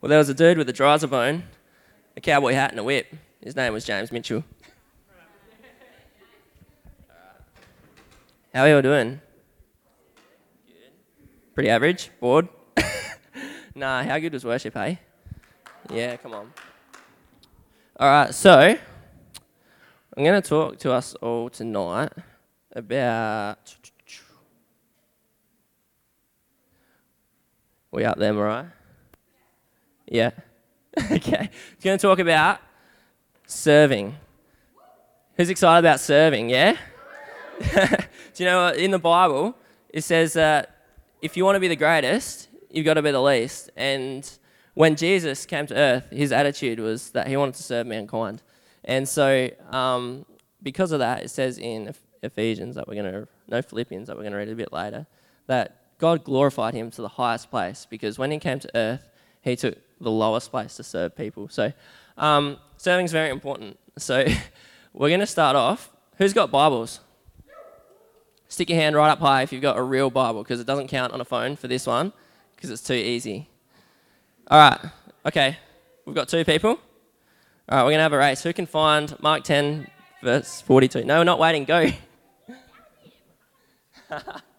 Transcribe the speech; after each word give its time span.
Well, 0.00 0.08
there 0.08 0.18
was 0.18 0.30
a 0.30 0.34
dude 0.34 0.56
with 0.56 0.66
a 0.70 0.72
Driza-Bone, 0.72 1.42
a 2.16 2.20
cowboy 2.22 2.54
hat, 2.54 2.70
and 2.70 2.80
a 2.80 2.84
whip. 2.84 3.14
His 3.42 3.54
name 3.54 3.74
was 3.74 3.84
James 3.84 4.10
Mitchell. 4.10 4.42
How 8.54 8.62
are 8.62 8.68
you 8.68 8.76
all 8.76 8.82
doing? 8.82 9.20
Good. 10.66 10.92
Pretty 11.54 11.68
average? 11.68 12.10
Bored? 12.18 12.48
nah, 13.74 14.02
how 14.02 14.18
good 14.18 14.32
was 14.32 14.42
worship, 14.42 14.72
hey? 14.72 14.98
Yeah, 15.92 16.16
come 16.16 16.32
on. 16.32 16.50
All 17.98 18.08
right, 18.08 18.34
so 18.34 18.58
I'm 20.16 20.24
going 20.24 20.40
to 20.40 20.48
talk 20.48 20.78
to 20.78 20.92
us 20.92 21.14
all 21.16 21.50
tonight 21.50 22.12
about. 22.72 23.76
We 27.92 28.04
up 28.04 28.16
there, 28.16 28.32
Mariah? 28.32 28.79
Yeah. 30.10 30.32
okay. 31.12 31.48
We're 31.78 31.84
going 31.84 31.98
to 31.98 32.02
talk 32.02 32.18
about 32.18 32.58
serving. 33.46 34.16
Who's 35.36 35.48
excited 35.48 35.86
about 35.86 36.00
serving? 36.00 36.50
Yeah. 36.50 36.76
Do 37.60 37.98
you 38.36 38.44
know 38.44 38.68
in 38.68 38.90
the 38.90 38.98
Bible 38.98 39.54
it 39.88 40.02
says 40.02 40.32
that 40.32 40.76
if 41.22 41.36
you 41.36 41.44
want 41.44 41.56
to 41.56 41.60
be 41.60 41.68
the 41.68 41.76
greatest, 41.76 42.48
you've 42.70 42.84
got 42.84 42.94
to 42.94 43.02
be 43.02 43.12
the 43.12 43.22
least. 43.22 43.70
And 43.76 44.28
when 44.74 44.96
Jesus 44.96 45.46
came 45.46 45.66
to 45.66 45.76
earth, 45.76 46.10
his 46.10 46.32
attitude 46.32 46.80
was 46.80 47.10
that 47.10 47.28
he 47.28 47.36
wanted 47.36 47.54
to 47.54 47.62
serve 47.62 47.86
mankind. 47.86 48.42
And 48.84 49.08
so, 49.08 49.48
um, 49.70 50.26
because 50.62 50.90
of 50.92 50.98
that, 50.98 51.22
it 51.22 51.30
says 51.30 51.58
in 51.58 51.94
Ephesians 52.22 52.74
that 52.74 52.88
we're 52.88 52.94
going 52.94 53.12
to, 53.12 53.28
no 53.48 53.62
Philippians 53.62 54.08
that 54.08 54.16
we're 54.16 54.22
going 54.22 54.32
to 54.32 54.38
read 54.38 54.48
a 54.48 54.54
bit 54.54 54.72
later, 54.72 55.06
that 55.46 55.98
God 55.98 56.24
glorified 56.24 56.74
him 56.74 56.90
to 56.92 57.02
the 57.02 57.08
highest 57.08 57.50
place 57.50 57.86
because 57.88 58.18
when 58.18 58.30
he 58.30 58.38
came 58.38 58.58
to 58.60 58.70
earth, 58.74 59.08
he 59.42 59.56
took 59.56 59.76
the 60.00 60.10
lowest 60.10 60.50
place 60.50 60.76
to 60.76 60.82
serve 60.82 61.16
people. 61.16 61.48
So, 61.48 61.72
um, 62.16 62.56
serving 62.76 63.04
is 63.04 63.12
very 63.12 63.30
important. 63.30 63.78
So, 63.98 64.26
we're 64.92 65.08
going 65.08 65.20
to 65.20 65.26
start 65.26 65.56
off. 65.56 65.90
Who's 66.16 66.32
got 66.32 66.50
Bibles? 66.50 67.00
Stick 68.48 68.68
your 68.68 68.78
hand 68.78 68.96
right 68.96 69.10
up 69.10 69.20
high 69.20 69.42
if 69.42 69.52
you've 69.52 69.62
got 69.62 69.78
a 69.78 69.82
real 69.82 70.10
Bible 70.10 70.42
because 70.42 70.58
it 70.58 70.66
doesn't 70.66 70.88
count 70.88 71.12
on 71.12 71.20
a 71.20 71.24
phone 71.24 71.54
for 71.54 71.68
this 71.68 71.86
one 71.86 72.12
because 72.56 72.70
it's 72.70 72.82
too 72.82 72.94
easy. 72.94 73.48
All 74.48 74.58
right, 74.58 74.80
okay, 75.24 75.56
we've 76.04 76.16
got 76.16 76.28
two 76.28 76.44
people. 76.44 76.70
All 76.70 76.76
right, 77.78 77.82
we're 77.84 77.90
going 77.90 77.98
to 77.98 78.02
have 78.02 78.12
a 78.12 78.18
race. 78.18 78.42
Who 78.42 78.52
can 78.52 78.66
find 78.66 79.14
Mark 79.20 79.44
10, 79.44 79.86
verse 80.22 80.60
42? 80.62 81.04
No, 81.04 81.18
we're 81.18 81.24
not 81.24 81.38
waiting, 81.38 81.64
go. 81.64 81.90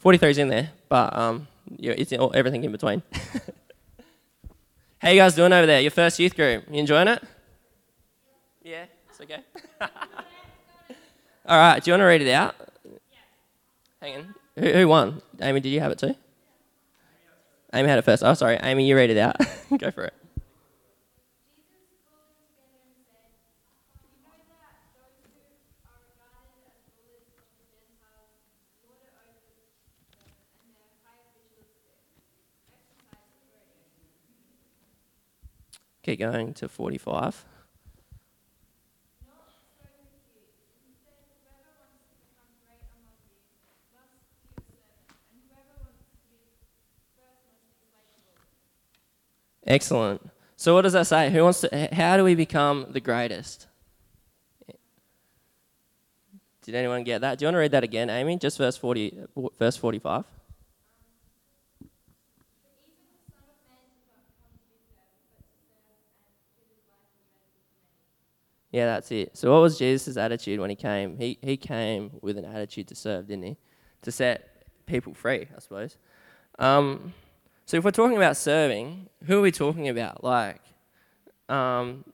43 0.00 0.30
is 0.30 0.38
in 0.38 0.48
there, 0.48 0.70
but 0.88 1.16
um, 1.16 1.46
yeah, 1.76 1.92
it's 1.96 2.12
all, 2.14 2.32
everything 2.34 2.64
in 2.64 2.72
between. 2.72 3.02
How 4.98 5.10
you 5.10 5.16
guys 5.16 5.34
doing 5.34 5.52
over 5.52 5.66
there? 5.66 5.80
Your 5.80 5.90
first 5.90 6.18
youth 6.18 6.34
group? 6.34 6.64
You 6.70 6.78
enjoying 6.78 7.08
it? 7.08 7.22
Yeah, 8.62 8.86
it's 9.08 9.20
okay. 9.20 9.40
all 9.80 11.58
right, 11.58 11.82
do 11.82 11.90
you 11.90 11.92
want 11.92 12.00
to 12.00 12.06
read 12.06 12.22
it 12.22 12.30
out? 12.32 12.54
Yeah. 12.84 13.18
Hang 14.00 14.16
on. 14.16 14.34
Who, 14.58 14.72
who 14.72 14.88
won? 14.88 15.22
Amy, 15.40 15.60
did 15.60 15.68
you 15.68 15.80
have 15.80 15.92
it 15.92 15.98
too? 15.98 16.14
Amy 17.74 17.88
had 17.88 17.98
it 17.98 18.02
first. 18.02 18.24
Oh, 18.24 18.34
sorry. 18.34 18.58
Amy, 18.62 18.88
you 18.88 18.96
read 18.96 19.10
it 19.10 19.18
out. 19.18 19.36
Go 19.78 19.90
for 19.90 20.04
it. 20.04 20.14
Keep 36.02 36.18
going 36.18 36.54
to 36.54 36.68
45. 36.68 37.44
Excellent. 49.66 50.30
So 50.56 50.74
what 50.74 50.82
does 50.82 50.94
that 50.94 51.06
say? 51.06 51.30
Who 51.30 51.44
wants 51.44 51.60
to 51.60 51.88
how 51.92 52.16
do 52.16 52.24
we 52.24 52.34
become 52.34 52.86
the 52.90 53.00
greatest? 53.00 53.66
Did 56.62 56.74
anyone 56.74 57.04
get 57.04 57.20
that? 57.20 57.38
Do 57.38 57.44
you 57.44 57.46
want 57.46 57.54
to 57.54 57.60
read 57.60 57.70
that 57.70 57.84
again, 57.84 58.10
Amy? 58.10 58.36
Just 58.36 58.58
verse 58.58 58.76
40 58.76 59.26
verse 59.58 59.76
45. 59.76 60.24
Yeah, 68.72 68.86
that's 68.86 69.10
it. 69.10 69.36
So, 69.36 69.52
what 69.52 69.62
was 69.62 69.78
Jesus' 69.78 70.16
attitude 70.16 70.60
when 70.60 70.70
he 70.70 70.76
came? 70.76 71.16
He, 71.16 71.38
he 71.42 71.56
came 71.56 72.12
with 72.22 72.38
an 72.38 72.44
attitude 72.44 72.86
to 72.88 72.94
serve, 72.94 73.26
didn't 73.26 73.44
he? 73.44 73.56
To 74.02 74.12
set 74.12 74.64
people 74.86 75.12
free, 75.12 75.48
I 75.54 75.58
suppose. 75.58 75.96
Um, 76.58 77.12
so, 77.66 77.76
if 77.76 77.84
we're 77.84 77.90
talking 77.90 78.16
about 78.16 78.36
serving, 78.36 79.08
who 79.26 79.38
are 79.38 79.42
we 79.42 79.50
talking 79.50 79.88
about? 79.88 80.22
Like, 80.22 80.60
um, 81.48 82.04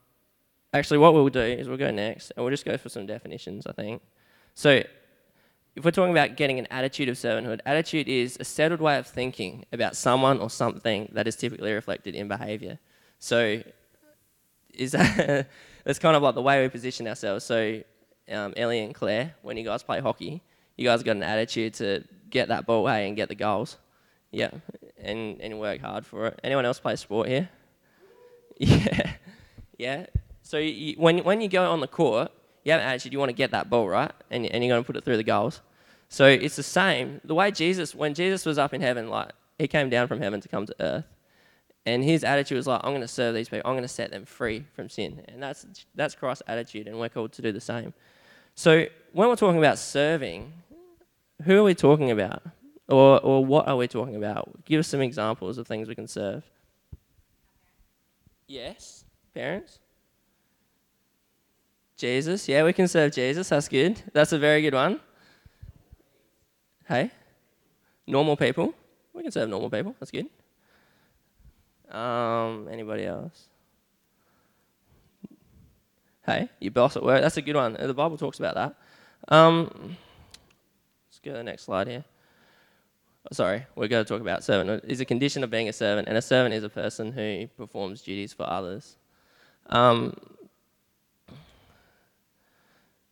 actually, 0.72 0.98
what 0.98 1.12
we'll 1.12 1.28
do 1.28 1.40
is 1.40 1.68
we'll 1.68 1.76
go 1.76 1.90
next 1.90 2.32
and 2.34 2.44
we'll 2.44 2.52
just 2.52 2.64
go 2.64 2.78
for 2.78 2.88
some 2.88 3.04
definitions, 3.04 3.66
I 3.66 3.72
think. 3.72 4.00
So, 4.54 4.82
if 5.74 5.84
we're 5.84 5.90
talking 5.90 6.12
about 6.12 6.36
getting 6.36 6.58
an 6.58 6.66
attitude 6.70 7.10
of 7.10 7.16
servanthood, 7.16 7.60
attitude 7.66 8.08
is 8.08 8.38
a 8.40 8.44
settled 8.44 8.80
way 8.80 8.96
of 8.96 9.06
thinking 9.06 9.66
about 9.74 9.94
someone 9.94 10.38
or 10.40 10.48
something 10.48 11.10
that 11.12 11.28
is 11.28 11.36
typically 11.36 11.72
reflected 11.72 12.14
in 12.14 12.28
behavior. 12.28 12.78
So, 13.18 13.62
is 14.72 14.92
that 14.92 15.48
it's 15.86 15.98
kind 15.98 16.16
of 16.16 16.22
like 16.22 16.34
the 16.34 16.42
way 16.42 16.62
we 16.62 16.68
position 16.68 17.06
ourselves. 17.06 17.44
So, 17.44 17.82
um, 18.30 18.52
Ellie 18.56 18.80
and 18.80 18.94
Claire, 18.94 19.34
when 19.42 19.56
you 19.56 19.64
guys 19.64 19.82
play 19.82 20.00
hockey, 20.00 20.42
you 20.76 20.84
guys 20.84 21.02
got 21.02 21.16
an 21.16 21.22
attitude 21.22 21.74
to 21.74 22.04
get 22.28 22.48
that 22.48 22.66
ball 22.66 22.80
away 22.80 23.06
and 23.06 23.16
get 23.16 23.28
the 23.28 23.34
goals. 23.34 23.78
Yeah, 24.32 24.50
and, 24.98 25.40
and 25.40 25.58
work 25.60 25.80
hard 25.80 26.04
for 26.04 26.26
it. 26.26 26.40
Anyone 26.42 26.66
else 26.66 26.78
play 26.80 26.96
sport 26.96 27.28
here? 27.28 27.48
Yeah, 28.58 29.12
yeah. 29.76 30.06
So 30.42 30.56
you, 30.56 30.94
when, 30.96 31.18
when 31.18 31.42
you 31.42 31.48
go 31.48 31.70
on 31.70 31.80
the 31.80 31.86
court, 31.86 32.32
you 32.64 32.72
have 32.72 32.80
an 32.80 32.86
attitude, 32.86 33.12
you 33.12 33.18
want 33.18 33.28
to 33.28 33.34
get 33.34 33.50
that 33.50 33.68
ball, 33.68 33.86
right? 33.86 34.10
And, 34.30 34.46
and 34.46 34.64
you're 34.64 34.72
going 34.72 34.82
to 34.82 34.86
put 34.86 34.96
it 34.96 35.04
through 35.04 35.18
the 35.18 35.22
goals. 35.22 35.60
So 36.08 36.26
it's 36.26 36.56
the 36.56 36.62
same. 36.62 37.20
The 37.24 37.34
way 37.34 37.50
Jesus, 37.50 37.94
when 37.94 38.14
Jesus 38.14 38.46
was 38.46 38.56
up 38.56 38.72
in 38.72 38.80
heaven, 38.80 39.10
like, 39.10 39.32
he 39.58 39.68
came 39.68 39.90
down 39.90 40.08
from 40.08 40.20
heaven 40.20 40.40
to 40.40 40.48
come 40.48 40.64
to 40.64 40.74
earth. 40.80 41.04
And 41.86 42.02
his 42.02 42.24
attitude 42.24 42.56
was 42.56 42.66
like, 42.66 42.80
I'm 42.82 42.90
going 42.90 43.00
to 43.00 43.08
serve 43.08 43.34
these 43.34 43.48
people. 43.48 43.68
I'm 43.70 43.74
going 43.74 43.82
to 43.82 43.88
set 43.88 44.10
them 44.10 44.24
free 44.24 44.64
from 44.74 44.88
sin. 44.88 45.22
And 45.28 45.40
that's, 45.40 45.64
that's 45.94 46.16
Christ's 46.16 46.42
attitude, 46.48 46.88
and 46.88 46.98
we're 46.98 47.08
called 47.08 47.32
to 47.34 47.42
do 47.42 47.52
the 47.52 47.60
same. 47.60 47.94
So 48.56 48.86
when 49.12 49.28
we're 49.28 49.36
talking 49.36 49.58
about 49.58 49.78
serving, 49.78 50.52
who 51.44 51.60
are 51.60 51.62
we 51.62 51.74
talking 51.74 52.10
about? 52.10 52.42
Or, 52.88 53.20
or 53.20 53.44
what 53.44 53.68
are 53.68 53.76
we 53.76 53.88
talking 53.88 54.16
about? 54.16 54.64
Give 54.64 54.80
us 54.80 54.88
some 54.88 55.00
examples 55.00 55.58
of 55.58 55.66
things 55.66 55.88
we 55.88 55.94
can 55.94 56.08
serve. 56.08 56.44
Yes, 58.48 59.04
parents. 59.34 59.80
Jesus, 61.96 62.48
yeah, 62.48 62.62
we 62.64 62.72
can 62.72 62.88
serve 62.88 63.12
Jesus. 63.12 63.48
That's 63.48 63.68
good. 63.68 64.00
That's 64.12 64.32
a 64.32 64.38
very 64.38 64.60
good 64.60 64.74
one. 64.74 65.00
Hey, 66.88 67.10
normal 68.06 68.36
people. 68.36 68.74
We 69.12 69.22
can 69.22 69.32
serve 69.32 69.48
normal 69.48 69.70
people. 69.70 69.96
That's 69.98 70.10
good. 70.10 70.26
Um, 71.90 72.68
anybody 72.70 73.04
else? 73.04 73.48
Hey, 76.24 76.48
your 76.60 76.72
boss 76.72 76.96
at 76.96 77.04
work. 77.04 77.22
That's 77.22 77.36
a 77.36 77.42
good 77.42 77.54
one. 77.54 77.76
The 77.78 77.94
Bible 77.94 78.16
talks 78.16 78.38
about 78.40 78.56
that. 78.56 78.74
Um, 79.28 79.96
let's 81.08 81.20
go 81.22 81.30
to 81.30 81.36
the 81.36 81.44
next 81.44 81.62
slide 81.62 81.86
here. 81.86 82.04
Oh, 83.30 83.34
sorry, 83.34 83.66
we're 83.74 83.88
going 83.88 84.04
to 84.04 84.08
talk 84.08 84.20
about 84.20 84.44
servant. 84.44 84.84
Is 84.84 85.00
a 85.00 85.04
condition 85.04 85.44
of 85.44 85.50
being 85.50 85.68
a 85.68 85.72
servant, 85.72 86.08
and 86.08 86.16
a 86.16 86.22
servant 86.22 86.54
is 86.54 86.64
a 86.64 86.68
person 86.68 87.12
who 87.12 87.46
performs 87.56 88.02
duties 88.02 88.32
for 88.32 88.48
others. 88.48 88.96
Um, 89.68 90.14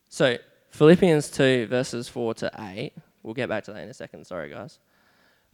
so 0.08 0.36
Philippians 0.70 1.30
two 1.30 1.66
verses 1.66 2.08
four 2.08 2.34
to 2.34 2.50
eight. 2.58 2.92
We'll 3.22 3.34
get 3.34 3.48
back 3.48 3.64
to 3.64 3.72
that 3.72 3.82
in 3.82 3.88
a 3.88 3.94
second. 3.94 4.26
Sorry, 4.26 4.50
guys. 4.50 4.78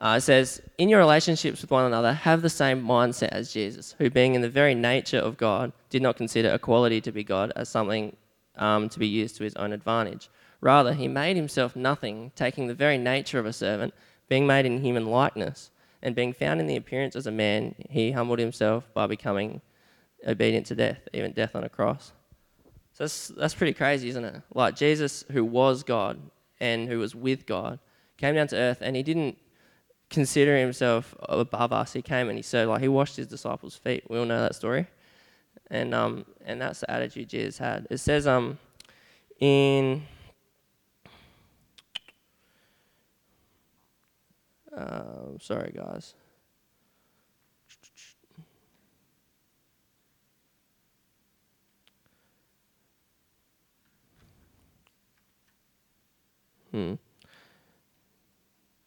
Uh, 0.00 0.14
it 0.16 0.22
says, 0.22 0.62
In 0.78 0.88
your 0.88 0.98
relationships 0.98 1.60
with 1.60 1.70
one 1.70 1.84
another, 1.84 2.14
have 2.14 2.40
the 2.40 2.48
same 2.48 2.82
mindset 2.82 3.28
as 3.28 3.52
Jesus, 3.52 3.94
who, 3.98 4.08
being 4.08 4.34
in 4.34 4.40
the 4.40 4.48
very 4.48 4.74
nature 4.74 5.18
of 5.18 5.36
God, 5.36 5.72
did 5.90 6.00
not 6.00 6.16
consider 6.16 6.54
equality 6.54 7.02
to 7.02 7.12
be 7.12 7.22
God 7.22 7.52
as 7.54 7.68
something 7.68 8.16
um, 8.56 8.88
to 8.88 8.98
be 8.98 9.06
used 9.06 9.36
to 9.36 9.44
his 9.44 9.54
own 9.56 9.72
advantage. 9.72 10.30
Rather, 10.62 10.94
he 10.94 11.06
made 11.06 11.36
himself 11.36 11.76
nothing, 11.76 12.32
taking 12.34 12.66
the 12.66 12.74
very 12.74 12.96
nature 12.96 13.38
of 13.38 13.46
a 13.46 13.52
servant, 13.52 13.92
being 14.28 14.46
made 14.46 14.64
in 14.64 14.82
human 14.82 15.06
likeness, 15.06 15.70
and 16.02 16.14
being 16.14 16.32
found 16.32 16.60
in 16.60 16.66
the 16.66 16.76
appearance 16.76 17.14
as 17.14 17.26
a 17.26 17.30
man, 17.30 17.74
he 17.90 18.12
humbled 18.12 18.38
himself 18.38 18.88
by 18.94 19.06
becoming 19.06 19.60
obedient 20.26 20.66
to 20.66 20.74
death, 20.74 21.08
even 21.12 21.32
death 21.32 21.54
on 21.54 21.64
a 21.64 21.68
cross. 21.68 22.12
So 22.92 23.04
that's, 23.04 23.28
that's 23.28 23.54
pretty 23.54 23.74
crazy, 23.74 24.08
isn't 24.08 24.24
it? 24.24 24.42
Like 24.54 24.76
Jesus, 24.76 25.24
who 25.30 25.44
was 25.44 25.82
God 25.82 26.18
and 26.58 26.88
who 26.88 26.98
was 26.98 27.14
with 27.14 27.44
God, 27.44 27.78
came 28.16 28.34
down 28.34 28.48
to 28.48 28.56
earth 28.56 28.78
and 28.80 28.96
he 28.96 29.02
didn't 29.02 29.36
consider 30.10 30.56
himself 30.56 31.14
above 31.20 31.72
us. 31.72 31.92
He 31.92 32.02
came 32.02 32.28
and 32.28 32.36
he 32.36 32.42
said, 32.42 32.68
like, 32.68 32.82
he 32.82 32.88
washed 32.88 33.16
his 33.16 33.26
disciples' 33.26 33.76
feet. 33.76 34.04
We 34.10 34.18
all 34.18 34.26
know 34.26 34.40
that 34.40 34.54
story. 34.54 34.86
And, 35.70 35.94
um, 35.94 36.24
and 36.44 36.60
that's 36.60 36.80
the 36.80 36.90
attitude 36.90 37.28
Jesus 37.28 37.58
had. 37.58 37.86
It 37.90 37.98
says 37.98 38.26
um, 38.26 38.58
in. 39.38 40.02
Um, 44.76 45.38
sorry, 45.40 45.72
guys. 45.74 46.14
Hmm. 56.72 56.94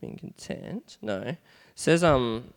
Being 0.03 0.17
content. 0.17 0.97
No. 1.01 1.21
It 1.21 1.37
says 1.75 2.03
um 2.03 2.53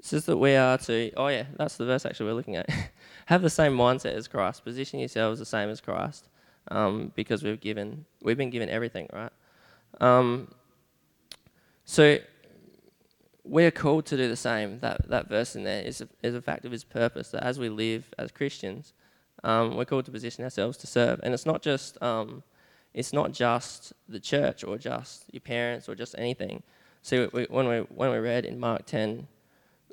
says 0.00 0.24
that 0.24 0.38
we 0.38 0.54
are 0.54 0.78
to 0.78 1.12
oh 1.14 1.28
yeah, 1.28 1.44
that's 1.58 1.76
the 1.76 1.84
verse 1.84 2.06
actually 2.06 2.24
we're 2.24 2.36
looking 2.36 2.56
at. 2.56 2.70
Have 3.26 3.42
the 3.42 3.50
same 3.50 3.76
mindset 3.76 4.14
as 4.14 4.26
Christ. 4.26 4.64
Position 4.64 4.98
yourselves 4.98 5.40
the 5.40 5.44
same 5.44 5.68
as 5.68 5.82
Christ. 5.82 6.28
Um, 6.68 7.12
because 7.14 7.42
we've 7.42 7.60
given 7.60 8.06
we've 8.22 8.38
been 8.38 8.48
given 8.48 8.70
everything, 8.70 9.10
right? 9.12 9.30
Um, 10.00 10.54
so 11.84 12.16
we're 13.44 13.70
called 13.70 14.06
to 14.06 14.16
do 14.16 14.26
the 14.26 14.36
same. 14.36 14.80
That 14.80 15.10
that 15.10 15.28
verse 15.28 15.54
in 15.54 15.64
there 15.64 15.82
is 15.82 16.00
a, 16.00 16.08
is 16.22 16.34
a 16.34 16.40
fact 16.40 16.64
of 16.64 16.72
His 16.72 16.82
purpose. 16.82 17.30
That 17.32 17.44
as 17.44 17.58
we 17.58 17.68
live 17.68 18.14
as 18.16 18.32
Christians, 18.32 18.94
um, 19.44 19.76
we're 19.76 19.84
called 19.84 20.06
to 20.06 20.10
position 20.10 20.44
ourselves 20.44 20.78
to 20.78 20.86
serve, 20.86 21.20
and 21.22 21.34
it's 21.34 21.44
not 21.44 21.60
just 21.60 22.02
um, 22.02 22.42
it's 22.96 23.12
not 23.12 23.30
just 23.30 23.92
the 24.08 24.18
church 24.18 24.64
or 24.64 24.78
just 24.78 25.26
your 25.30 25.42
parents 25.42 25.86
or 25.86 25.94
just 25.94 26.14
anything. 26.16 26.62
See, 27.02 27.28
we, 27.30 27.44
when, 27.44 27.68
we, 27.68 27.78
when 27.80 28.10
we 28.10 28.16
read 28.16 28.46
in 28.46 28.58
Mark 28.58 28.86
10, 28.86 29.28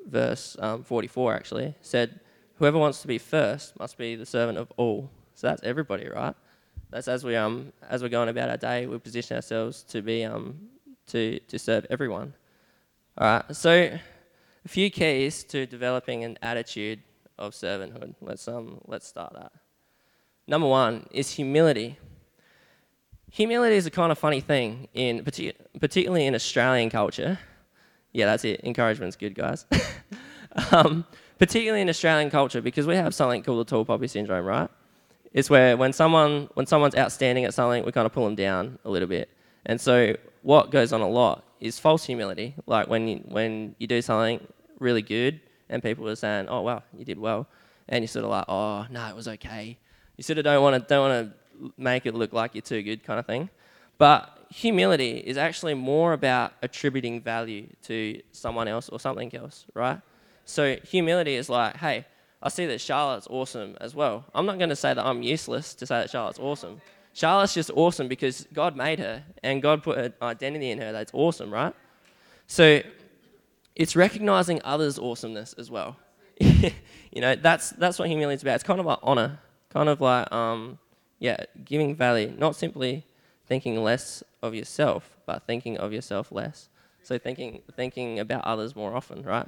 verse 0.08 0.56
um, 0.58 0.82
44, 0.82 1.34
actually, 1.34 1.74
said, 1.82 2.18
Whoever 2.56 2.78
wants 2.78 3.02
to 3.02 3.06
be 3.06 3.18
first 3.18 3.78
must 3.78 3.98
be 3.98 4.16
the 4.16 4.24
servant 4.24 4.56
of 4.56 4.72
all. 4.78 5.10
So 5.34 5.48
that's 5.48 5.62
everybody, 5.64 6.08
right? 6.08 6.34
That's 6.90 7.08
as 7.08 7.24
we 7.24 7.34
um 7.34 7.72
as 7.90 8.02
we're 8.02 8.08
going 8.08 8.28
about 8.28 8.48
our 8.48 8.56
day, 8.56 8.86
we 8.86 8.96
position 8.98 9.34
ourselves 9.34 9.82
to 9.88 10.00
be 10.00 10.24
um 10.24 10.56
to 11.08 11.40
to 11.40 11.58
serve 11.58 11.84
everyone. 11.90 12.32
All 13.18 13.26
right. 13.26 13.56
So 13.56 13.98
a 14.64 14.68
few 14.68 14.88
keys 14.90 15.42
to 15.44 15.66
developing 15.66 16.22
an 16.22 16.38
attitude 16.40 17.00
of 17.36 17.52
servanthood. 17.52 18.14
Let's 18.20 18.46
um 18.46 18.80
let's 18.86 19.08
start 19.08 19.32
that. 19.34 19.50
Number 20.46 20.68
one 20.68 21.08
is 21.10 21.32
humility 21.32 21.98
humility 23.34 23.74
is 23.74 23.84
a 23.84 23.90
kind 23.90 24.12
of 24.12 24.18
funny 24.18 24.40
thing, 24.40 24.86
in 24.94 25.24
particularly 25.24 26.24
in 26.24 26.36
Australian 26.36 26.88
culture. 26.88 27.36
Yeah, 28.12 28.26
that's 28.26 28.44
it. 28.44 28.60
Encouragement's 28.60 29.16
good, 29.16 29.34
guys. 29.34 29.66
um, 30.70 31.04
particularly 31.36 31.80
in 31.80 31.88
Australian 31.88 32.30
culture, 32.30 32.62
because 32.62 32.86
we 32.86 32.94
have 32.94 33.12
something 33.12 33.42
called 33.42 33.66
the 33.66 33.68
tall 33.68 33.84
poppy 33.84 34.06
syndrome, 34.06 34.46
right? 34.46 34.70
It's 35.32 35.50
where 35.50 35.76
when 35.76 35.92
someone 35.92 36.48
when 36.54 36.66
someone's 36.66 36.94
outstanding 36.94 37.44
at 37.44 37.52
something, 37.52 37.84
we 37.84 37.90
kind 37.90 38.06
of 38.06 38.12
pull 38.12 38.24
them 38.24 38.36
down 38.36 38.78
a 38.84 38.90
little 38.90 39.08
bit. 39.08 39.28
And 39.66 39.80
so 39.80 40.14
what 40.42 40.70
goes 40.70 40.92
on 40.92 41.00
a 41.00 41.08
lot 41.08 41.42
is 41.58 41.80
false 41.80 42.04
humility. 42.04 42.54
Like 42.66 42.86
when 42.86 43.08
you, 43.08 43.16
when 43.26 43.74
you 43.78 43.88
do 43.88 44.00
something 44.00 44.46
really 44.78 45.02
good 45.02 45.40
and 45.68 45.82
people 45.82 46.08
are 46.08 46.14
saying, 46.14 46.46
"Oh 46.48 46.60
wow, 46.60 46.84
you 46.96 47.04
did 47.04 47.18
well," 47.18 47.48
and 47.88 48.04
you're 48.04 48.08
sort 48.08 48.26
of 48.26 48.30
like, 48.30 48.44
"Oh 48.48 48.86
no, 48.90 49.08
it 49.08 49.16
was 49.16 49.26
okay." 49.26 49.76
You 50.16 50.22
sort 50.22 50.38
of 50.38 50.44
don't 50.44 50.62
want 50.62 50.80
to 50.80 50.88
don't 50.88 51.08
want 51.08 51.32
to 51.32 51.43
make 51.76 52.06
it 52.06 52.14
look 52.14 52.32
like 52.32 52.54
you're 52.54 52.62
too 52.62 52.82
good 52.82 53.02
kind 53.04 53.18
of 53.18 53.26
thing. 53.26 53.48
But 53.98 54.46
humility 54.50 55.18
is 55.18 55.36
actually 55.36 55.74
more 55.74 56.12
about 56.12 56.52
attributing 56.62 57.20
value 57.20 57.66
to 57.84 58.20
someone 58.32 58.68
else 58.68 58.88
or 58.88 59.00
something 59.00 59.34
else, 59.34 59.66
right? 59.74 60.00
So 60.44 60.76
humility 60.84 61.34
is 61.34 61.48
like, 61.48 61.76
hey, 61.76 62.06
I 62.42 62.48
see 62.48 62.66
that 62.66 62.80
Charlotte's 62.80 63.26
awesome 63.30 63.76
as 63.80 63.94
well. 63.94 64.24
I'm 64.34 64.46
not 64.46 64.58
going 64.58 64.68
to 64.68 64.76
say 64.76 64.92
that 64.92 65.04
I'm 65.04 65.22
useless 65.22 65.74
to 65.74 65.86
say 65.86 66.00
that 66.00 66.10
Charlotte's 66.10 66.38
awesome. 66.38 66.80
Charlotte's 67.14 67.54
just 67.54 67.70
awesome 67.74 68.08
because 68.08 68.46
God 68.52 68.76
made 68.76 68.98
her 68.98 69.22
and 69.42 69.62
God 69.62 69.82
put 69.82 69.98
an 69.98 70.12
identity 70.20 70.70
in 70.70 70.78
her 70.78 70.92
that's 70.92 71.12
awesome, 71.14 71.52
right? 71.52 71.74
So 72.46 72.82
it's 73.76 73.96
recognizing 73.96 74.60
others' 74.64 74.98
awesomeness 74.98 75.54
as 75.54 75.70
well. 75.70 75.96
you 76.40 77.20
know, 77.20 77.36
that's 77.36 77.70
that's 77.70 77.98
what 77.98 78.08
humility 78.08 78.34
is 78.34 78.42
about. 78.42 78.56
It's 78.56 78.64
kind 78.64 78.80
of 78.80 78.86
like 78.86 78.98
honor, 79.02 79.38
kind 79.70 79.88
of 79.88 80.00
like 80.00 80.30
um, 80.32 80.78
yeah, 81.24 81.38
giving 81.64 81.94
value, 81.94 82.34
not 82.36 82.54
simply 82.54 83.06
thinking 83.46 83.82
less 83.82 84.22
of 84.42 84.54
yourself, 84.54 85.16
but 85.24 85.46
thinking 85.46 85.78
of 85.78 85.90
yourself 85.90 86.30
less. 86.30 86.68
So 87.02 87.16
thinking 87.16 87.62
thinking 87.74 88.18
about 88.18 88.44
others 88.44 88.76
more 88.76 88.94
often, 88.94 89.22
right? 89.22 89.46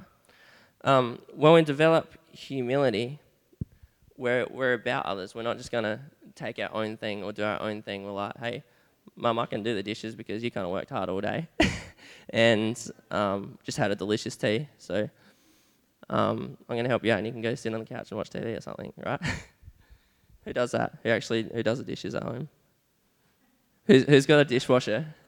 Um, 0.83 1.19
when 1.35 1.53
we 1.53 1.61
develop 1.61 2.15
humility, 2.31 3.19
we're 4.17 4.47
we're 4.49 4.73
about 4.73 5.05
others. 5.05 5.35
We're 5.35 5.43
not 5.43 5.57
just 5.57 5.71
gonna 5.71 5.99
take 6.33 6.57
our 6.57 6.73
own 6.73 6.97
thing 6.97 7.23
or 7.23 7.31
do 7.31 7.43
our 7.43 7.61
own 7.61 7.83
thing. 7.83 8.05
We're 8.05 8.11
like, 8.11 8.37
hey, 8.39 8.63
mum, 9.15 9.37
I 9.37 9.45
can 9.45 9.61
do 9.61 9.75
the 9.75 9.83
dishes 9.83 10.15
because 10.15 10.43
you 10.43 10.49
kind 10.49 10.65
of 10.65 10.71
worked 10.71 10.89
hard 10.89 11.09
all 11.09 11.21
day, 11.21 11.47
and 12.31 12.75
um, 13.11 13.59
just 13.63 13.77
had 13.77 13.91
a 13.91 13.95
delicious 13.95 14.35
tea. 14.35 14.67
So 14.79 15.07
um, 16.09 16.57
I'm 16.67 16.75
gonna 16.75 16.89
help 16.89 17.05
you 17.05 17.11
out, 17.11 17.19
and 17.19 17.27
you 17.27 17.33
can 17.33 17.43
go 17.43 17.53
sit 17.53 17.71
on 17.71 17.81
the 17.81 17.85
couch 17.85 18.09
and 18.09 18.17
watch 18.17 18.31
TV 18.31 18.57
or 18.57 18.61
something, 18.61 18.91
right? 18.97 19.21
Who 20.47 20.53
does 20.53 20.71
that? 20.71 20.97
Who 21.03 21.09
actually 21.09 21.43
who 21.53 21.61
does 21.61 21.77
the 21.77 21.83
dishes 21.83 22.15
at 22.15 22.23
home? 22.23 22.47
Who's, 23.85 24.05
who's 24.05 24.25
got 24.25 24.39
a 24.39 24.45
dishwasher? 24.45 25.05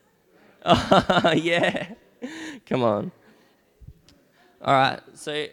Oh, 0.65 1.31
yeah. 1.31 1.93
Come 2.65 2.83
on. 2.83 3.13
All 4.61 4.73
right. 4.73 4.99
So 5.13 5.47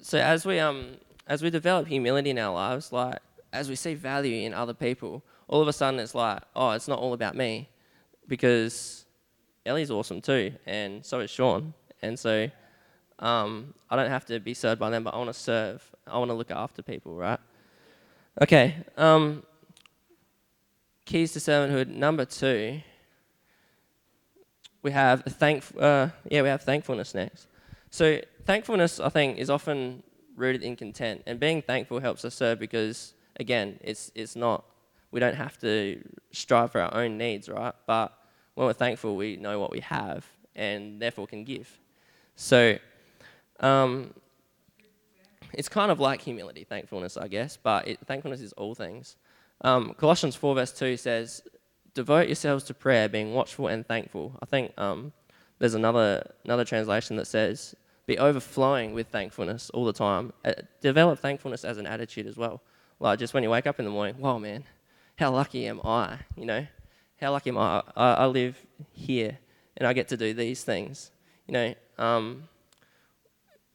so 0.00 0.18
as 0.18 0.46
we 0.46 0.60
um 0.60 0.96
as 1.26 1.42
we 1.42 1.50
develop 1.50 1.88
humility 1.88 2.30
in 2.30 2.38
our 2.38 2.54
lives, 2.54 2.92
like 2.92 3.18
as 3.52 3.68
we 3.68 3.74
see 3.74 3.94
value 3.94 4.46
in 4.46 4.54
other 4.54 4.74
people, 4.74 5.22
all 5.48 5.60
of 5.60 5.68
a 5.68 5.72
sudden 5.72 5.98
it's 5.98 6.14
like, 6.14 6.42
oh, 6.54 6.70
it's 6.70 6.86
not 6.86 6.98
all 7.00 7.12
about 7.12 7.36
me, 7.36 7.68
because 8.28 9.04
Ellie's 9.66 9.90
awesome 9.90 10.20
too, 10.20 10.52
and 10.66 11.04
so 11.04 11.20
is 11.20 11.30
Sean, 11.30 11.74
and 12.02 12.18
so 12.18 12.48
um, 13.18 13.74
I 13.90 13.96
don't 13.96 14.10
have 14.10 14.26
to 14.26 14.40
be 14.40 14.54
served 14.54 14.80
by 14.80 14.90
them, 14.90 15.04
but 15.04 15.14
I 15.14 15.18
want 15.18 15.28
to 15.32 15.38
serve. 15.38 15.82
I 16.06 16.18
want 16.18 16.30
to 16.30 16.34
look 16.34 16.50
after 16.50 16.82
people, 16.82 17.14
right? 17.16 17.40
Okay. 18.40 18.76
Um, 18.96 19.42
keys 21.04 21.32
to 21.32 21.38
servanthood. 21.38 21.88
Number 21.88 22.24
two. 22.24 22.80
We 24.82 24.90
have 24.90 25.22
thank. 25.22 25.64
Uh, 25.78 26.08
yeah, 26.28 26.42
we 26.42 26.48
have 26.48 26.62
thankfulness 26.62 27.14
next. 27.14 27.46
So 27.90 28.20
thankfulness, 28.46 28.98
I 28.98 29.10
think, 29.10 29.38
is 29.38 29.48
often 29.48 30.02
rooted 30.34 30.62
in 30.62 30.76
content, 30.76 31.22
and 31.26 31.38
being 31.38 31.62
thankful 31.62 32.00
helps 32.00 32.24
us 32.24 32.34
serve 32.34 32.58
because, 32.58 33.14
again, 33.38 33.78
it's 33.82 34.10
it's 34.14 34.34
not. 34.34 34.64
We 35.12 35.20
don't 35.20 35.36
have 35.36 35.58
to 35.60 36.02
strive 36.32 36.72
for 36.72 36.80
our 36.80 36.94
own 36.94 37.18
needs, 37.18 37.48
right? 37.48 37.74
But 37.86 38.12
when 38.54 38.66
we're 38.66 38.72
thankful, 38.72 39.14
we 39.14 39.36
know 39.36 39.60
what 39.60 39.70
we 39.70 39.80
have, 39.80 40.26
and 40.56 41.00
therefore 41.00 41.26
can 41.26 41.44
give. 41.44 41.78
So, 42.34 42.78
um, 43.60 44.14
it's 45.54 45.68
kind 45.68 45.90
of 45.90 46.00
like 46.00 46.20
humility, 46.20 46.64
thankfulness, 46.64 47.16
I 47.16 47.28
guess, 47.28 47.56
but 47.56 47.88
it, 47.88 47.98
thankfulness 48.06 48.40
is 48.40 48.52
all 48.54 48.74
things. 48.74 49.16
Um, 49.62 49.94
Colossians 49.94 50.34
4, 50.34 50.54
verse 50.54 50.72
2 50.72 50.96
says, 50.96 51.42
Devote 51.94 52.26
yourselves 52.26 52.64
to 52.64 52.74
prayer, 52.74 53.08
being 53.08 53.34
watchful 53.34 53.68
and 53.68 53.86
thankful. 53.86 54.38
I 54.42 54.46
think 54.46 54.72
um, 54.78 55.12
there's 55.58 55.74
another, 55.74 56.30
another 56.44 56.64
translation 56.64 57.16
that 57.16 57.26
says, 57.26 57.74
Be 58.06 58.18
overflowing 58.18 58.94
with 58.94 59.08
thankfulness 59.08 59.70
all 59.70 59.84
the 59.84 59.92
time. 59.92 60.32
Uh, 60.44 60.52
develop 60.80 61.18
thankfulness 61.18 61.64
as 61.64 61.78
an 61.78 61.86
attitude 61.86 62.26
as 62.26 62.36
well. 62.36 62.62
Like 62.98 63.18
just 63.18 63.34
when 63.34 63.42
you 63.42 63.50
wake 63.50 63.66
up 63.66 63.78
in 63.78 63.84
the 63.84 63.90
morning, 63.90 64.14
whoa, 64.16 64.38
man, 64.38 64.64
how 65.16 65.30
lucky 65.32 65.66
am 65.66 65.80
I? 65.84 66.18
You 66.36 66.46
know, 66.46 66.66
how 67.20 67.32
lucky 67.32 67.50
am 67.50 67.58
I? 67.58 67.82
I, 67.96 68.14
I 68.14 68.26
live 68.26 68.56
here 68.92 69.38
and 69.76 69.86
I 69.86 69.92
get 69.92 70.08
to 70.08 70.16
do 70.16 70.32
these 70.32 70.64
things. 70.64 71.10
You 71.46 71.52
know, 71.52 71.74
um, 71.98 72.48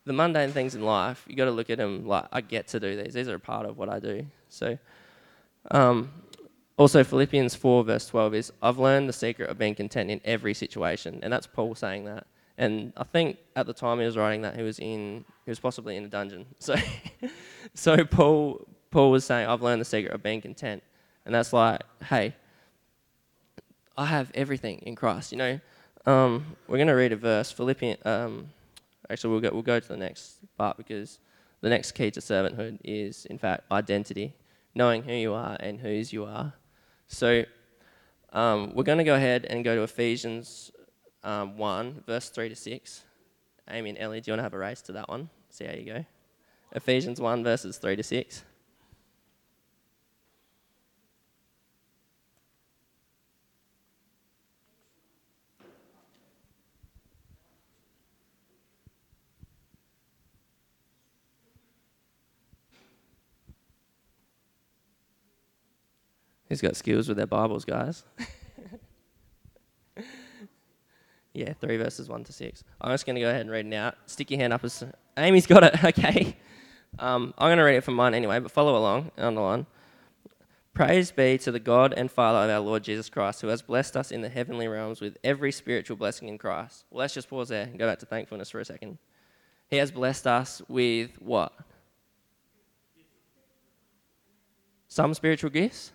the 0.07 0.13
mundane 0.13 0.51
things 0.51 0.73
in 0.73 0.83
life, 0.83 1.23
you 1.27 1.35
got 1.35 1.45
to 1.45 1.51
look 1.51 1.69
at 1.69 1.77
them 1.77 2.07
like 2.07 2.25
I 2.31 2.41
get 2.41 2.67
to 2.69 2.79
do 2.79 3.01
these. 3.01 3.13
These 3.13 3.27
are 3.27 3.35
a 3.35 3.39
part 3.39 3.65
of 3.65 3.77
what 3.77 3.89
I 3.89 3.99
do. 3.99 4.25
So, 4.49 4.77
um, 5.69 6.11
also 6.77 7.03
Philippians 7.03 7.55
four 7.55 7.83
verse 7.83 8.07
twelve 8.07 8.33
is 8.33 8.51
I've 8.61 8.77
learned 8.79 9.09
the 9.09 9.13
secret 9.13 9.49
of 9.49 9.57
being 9.57 9.75
content 9.75 10.09
in 10.09 10.21
every 10.23 10.53
situation, 10.53 11.19
and 11.21 11.31
that's 11.31 11.45
Paul 11.45 11.75
saying 11.75 12.05
that. 12.05 12.25
And 12.57 12.93
I 12.97 13.03
think 13.03 13.37
at 13.55 13.67
the 13.67 13.73
time 13.73 13.99
he 13.99 14.05
was 14.05 14.17
writing 14.17 14.41
that 14.41 14.55
he 14.55 14.63
was 14.63 14.79
in 14.79 15.25
he 15.45 15.51
was 15.51 15.59
possibly 15.59 15.97
in 15.97 16.05
a 16.05 16.07
dungeon. 16.07 16.45
So, 16.59 16.75
so 17.73 18.05
Paul 18.05 18.65
Paul 18.89 19.11
was 19.11 19.25
saying 19.25 19.47
I've 19.47 19.61
learned 19.61 19.81
the 19.81 19.85
secret 19.85 20.13
of 20.13 20.23
being 20.23 20.41
content, 20.41 20.81
and 21.25 21.35
that's 21.35 21.51
like 21.51 21.81
hey, 22.05 22.33
I 23.97 24.05
have 24.05 24.31
everything 24.33 24.79
in 24.79 24.95
Christ. 24.95 25.33
You 25.33 25.37
know, 25.37 25.59
um, 26.05 26.55
we're 26.67 26.83
to 26.83 26.93
read 26.93 27.11
a 27.11 27.17
verse 27.17 27.51
Philippians. 27.51 28.05
Um, 28.05 28.49
Actually, 29.09 29.31
we'll 29.31 29.41
go, 29.41 29.49
we'll 29.53 29.61
go 29.61 29.79
to 29.79 29.87
the 29.87 29.97
next 29.97 30.39
part 30.57 30.77
because 30.77 31.19
the 31.61 31.69
next 31.69 31.93
key 31.93 32.11
to 32.11 32.19
servanthood 32.19 32.79
is, 32.83 33.25
in 33.25 33.37
fact, 33.37 33.63
identity, 33.71 34.35
knowing 34.75 35.03
who 35.03 35.13
you 35.13 35.33
are 35.33 35.57
and 35.59 35.79
whose 35.79 36.11
you 36.13 36.25
are. 36.25 36.53
So 37.07 37.45
um, 38.33 38.73
we're 38.75 38.83
going 38.83 38.97
to 38.97 39.03
go 39.03 39.15
ahead 39.15 39.45
and 39.45 39.63
go 39.63 39.75
to 39.75 39.83
Ephesians 39.83 40.71
um, 41.23 41.57
1, 41.57 42.03
verse 42.05 42.29
3 42.29 42.49
to 42.49 42.55
6. 42.55 43.03
Amy 43.69 43.89
and 43.89 43.99
Ellie, 43.99 44.21
do 44.21 44.29
you 44.29 44.33
want 44.33 44.39
to 44.39 44.43
have 44.43 44.53
a 44.53 44.57
race 44.57 44.81
to 44.83 44.91
that 44.93 45.09
one? 45.09 45.29
See 45.49 45.65
how 45.65 45.73
you 45.73 45.85
go. 45.85 46.05
Ephesians 46.73 47.19
1, 47.19 47.43
verses 47.43 47.77
3 47.77 47.95
to 47.95 48.03
6. 48.03 48.43
Who's 66.57 66.69
got 66.69 66.75
skills 66.75 67.07
with 67.07 67.17
their 67.17 67.27
Bibles, 67.27 67.65
guys? 67.65 68.03
yeah, 71.35 71.53
3 71.53 71.77
verses 71.77 72.09
1 72.09 72.23
to 72.23 72.33
6. 72.33 72.63
I'm 72.81 72.93
just 72.95 73.05
going 73.05 73.13
to 73.13 73.21
go 73.21 73.29
ahead 73.29 73.41
and 73.41 73.51
read 73.51 73.67
it 73.67 73.75
out. 73.75 73.93
Stick 74.07 74.31
your 74.31 74.39
hand 74.39 74.53
up 74.53 74.63
as. 74.63 74.83
Amy's 75.17 75.45
got 75.45 75.63
it, 75.63 75.83
okay. 75.99 76.35
Um, 76.97 77.35
I'm 77.37 77.49
going 77.49 77.59
to 77.59 77.63
read 77.63 77.75
it 77.75 77.83
from 77.83 77.93
mine 77.93 78.15
anyway, 78.15 78.39
but 78.39 78.49
follow 78.49 78.75
along, 78.75 79.11
underline. 79.19 79.67
Praise 80.73 81.11
be 81.11 81.37
to 81.37 81.51
the 81.51 81.59
God 81.59 81.93
and 81.95 82.09
Father 82.09 82.39
of 82.39 82.49
our 82.49 82.65
Lord 82.65 82.83
Jesus 82.83 83.07
Christ, 83.07 83.41
who 83.41 83.49
has 83.49 83.61
blessed 83.61 83.95
us 83.95 84.09
in 84.11 84.21
the 84.21 84.29
heavenly 84.29 84.67
realms 84.67 84.99
with 84.99 85.15
every 85.23 85.51
spiritual 85.51 85.95
blessing 85.95 86.27
in 86.27 86.39
Christ. 86.39 86.85
Well, 86.89 87.01
let's 87.01 87.13
just 87.13 87.29
pause 87.29 87.49
there 87.49 87.65
and 87.65 87.77
go 87.77 87.87
back 87.87 87.99
to 87.99 88.07
thankfulness 88.07 88.49
for 88.49 88.59
a 88.59 88.65
second. 88.65 88.97
He 89.69 89.77
has 89.77 89.91
blessed 89.91 90.25
us 90.25 90.63
with 90.67 91.21
what? 91.21 91.53
Some 94.87 95.13
spiritual 95.13 95.51
gifts? 95.51 95.91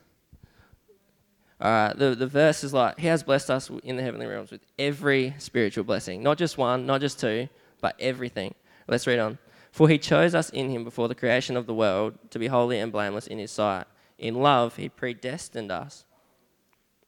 Right, 1.62 1.92
the, 1.96 2.16
the 2.16 2.26
verse 2.26 2.64
is 2.64 2.74
like, 2.74 2.98
He 2.98 3.06
has 3.06 3.22
blessed 3.22 3.50
us 3.50 3.70
in 3.84 3.96
the 3.96 4.02
heavenly 4.02 4.26
realms 4.26 4.50
with 4.50 4.62
every 4.78 5.34
spiritual 5.38 5.84
blessing. 5.84 6.22
Not 6.22 6.36
just 6.36 6.58
one, 6.58 6.86
not 6.86 7.00
just 7.00 7.20
two, 7.20 7.48
but 7.80 7.94
everything. 8.00 8.54
Let's 8.88 9.06
read 9.06 9.20
on. 9.20 9.38
For 9.70 9.88
He 9.88 9.96
chose 9.96 10.34
us 10.34 10.50
in 10.50 10.70
Him 10.70 10.82
before 10.82 11.06
the 11.06 11.14
creation 11.14 11.56
of 11.56 11.66
the 11.66 11.74
world 11.74 12.18
to 12.30 12.40
be 12.40 12.48
holy 12.48 12.80
and 12.80 12.90
blameless 12.90 13.28
in 13.28 13.38
His 13.38 13.52
sight. 13.52 13.86
In 14.18 14.34
love, 14.34 14.74
He 14.74 14.88
predestined 14.88 15.70
us. 15.70 16.04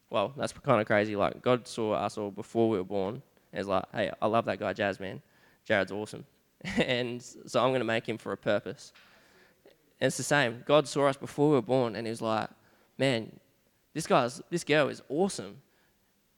Well, 0.09 0.33
that's 0.37 0.53
kind 0.53 0.79
of 0.79 0.87
crazy. 0.87 1.17
Like, 1.17 1.41
God 1.41 1.67
saw 1.67 1.93
us 1.93 2.17
all 2.17 2.31
before 2.31 2.69
we 2.69 2.77
were 2.77 2.85
born. 2.85 3.21
And 3.51 3.59
He's 3.59 3.67
like, 3.67 3.83
hey, 3.93 4.11
I 4.21 4.27
love 4.27 4.45
that 4.45 4.59
guy, 4.59 4.71
Jazz, 4.71 5.01
man. 5.01 5.21
Jared's 5.65 5.91
awesome. 5.91 6.25
and 6.77 7.21
so 7.21 7.61
I'm 7.61 7.71
going 7.71 7.81
to 7.81 7.85
make 7.85 8.07
him 8.07 8.17
for 8.17 8.31
a 8.31 8.37
purpose. 8.37 8.93
And 9.99 10.07
it's 10.07 10.17
the 10.17 10.23
same. 10.23 10.63
God 10.65 10.87
saw 10.87 11.07
us 11.07 11.17
before 11.17 11.49
we 11.49 11.55
were 11.55 11.61
born, 11.61 11.97
and 11.97 12.07
He 12.07 12.11
was 12.11 12.21
like, 12.21 12.49
man, 12.97 13.37
this 13.95 14.05
guy's, 14.05 14.41
this 14.49 14.65
girl 14.65 14.89
is 14.89 15.01
awesome. 15.07 15.61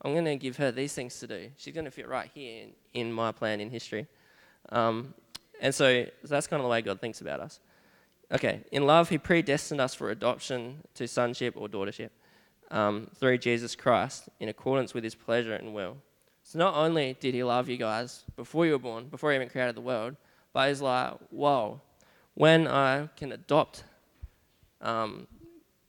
I'm 0.04 0.14
going 0.14 0.26
to 0.26 0.36
give 0.36 0.58
her 0.58 0.72
these 0.72 0.94
things 0.94 1.20
to 1.20 1.28
do. 1.28 1.50
She's 1.58 1.74
going 1.74 1.86
to 1.86 1.92
fit 1.92 2.08
right 2.08 2.30
here 2.32 2.64
in, 2.64 2.70
in 2.94 3.12
my 3.12 3.32
plan 3.32 3.60
in 3.60 3.72
history. 3.72 4.06
Um, 4.70 5.16
and 5.60 5.74
so, 5.74 6.06
so 6.22 6.28
that's 6.28 6.46
kind 6.46 6.62
of 6.62 6.66
the 6.66 6.70
way 6.70 6.84
God 6.84 7.02
thinks 7.02 7.20
about 7.20 7.40
us. 7.40 7.60
Okay, 8.32 8.62
in 8.72 8.86
love, 8.86 9.10
He 9.10 9.18
predestined 9.18 9.82
us 9.82 9.96
for 9.96 10.12
adoption 10.12 10.84
to 10.94 11.08
sonship 11.08 11.56
or 11.58 11.68
daughtership 11.68 12.12
um, 12.70 13.08
through 13.16 13.40
Jesus 13.40 13.76
Christ 13.76 14.30
in 14.40 14.50
accordance 14.50 14.94
with 14.94 15.04
His 15.04 15.16
pleasure 15.16 15.56
and 15.56 15.74
will. 15.74 15.98
So 16.44 16.60
not 16.60 16.76
only 16.76 17.18
did 17.20 17.34
He 17.34 17.44
love 17.44 17.70
you 17.70 17.78
guys 17.78 18.24
before 18.36 18.68
you 18.68 18.74
were 18.74 18.80
born, 18.80 19.08
before 19.08 19.32
He 19.32 19.36
even 19.36 19.50
created 19.50 19.74
the 19.74 19.82
world, 19.82 20.16
but 20.54 20.70
He's 20.70 20.82
like, 20.82 21.14
whoa, 21.32 21.82
when 22.36 22.68
I 22.68 23.10
can 23.16 23.32
adopt 23.32 23.84
um, 24.80 25.26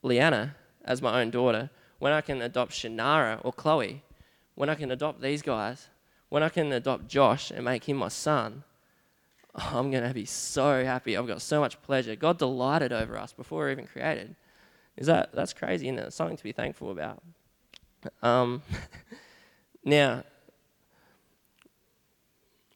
Leanna 0.02 0.54
as 0.88 1.02
my 1.02 1.20
own 1.20 1.30
daughter, 1.30 1.70
when 1.98 2.12
I 2.12 2.22
can 2.22 2.40
adopt 2.40 2.72
Shannara 2.72 3.40
or 3.44 3.52
Chloe, 3.52 4.02
when 4.54 4.70
I 4.70 4.74
can 4.74 4.90
adopt 4.90 5.20
these 5.20 5.42
guys, 5.42 5.88
when 6.30 6.42
I 6.42 6.48
can 6.48 6.72
adopt 6.72 7.06
Josh 7.06 7.50
and 7.50 7.64
make 7.64 7.88
him 7.88 7.98
my 7.98 8.08
son, 8.08 8.64
I'm 9.54 9.90
going 9.90 10.08
to 10.08 10.14
be 10.14 10.24
so 10.24 10.84
happy. 10.84 11.16
I've 11.16 11.26
got 11.26 11.42
so 11.42 11.60
much 11.60 11.80
pleasure. 11.82 12.16
God 12.16 12.38
delighted 12.38 12.92
over 12.92 13.18
us 13.18 13.34
before 13.34 13.66
we 13.66 13.72
even 13.72 13.86
created. 13.86 14.34
Is 14.96 15.06
that 15.06 15.32
that's 15.32 15.52
crazy, 15.52 15.88
and 15.88 15.98
it's 15.98 16.16
something 16.16 16.36
to 16.36 16.42
be 16.42 16.52
thankful 16.52 16.90
about. 16.90 17.22
Um, 18.22 18.62
now, 19.84 20.24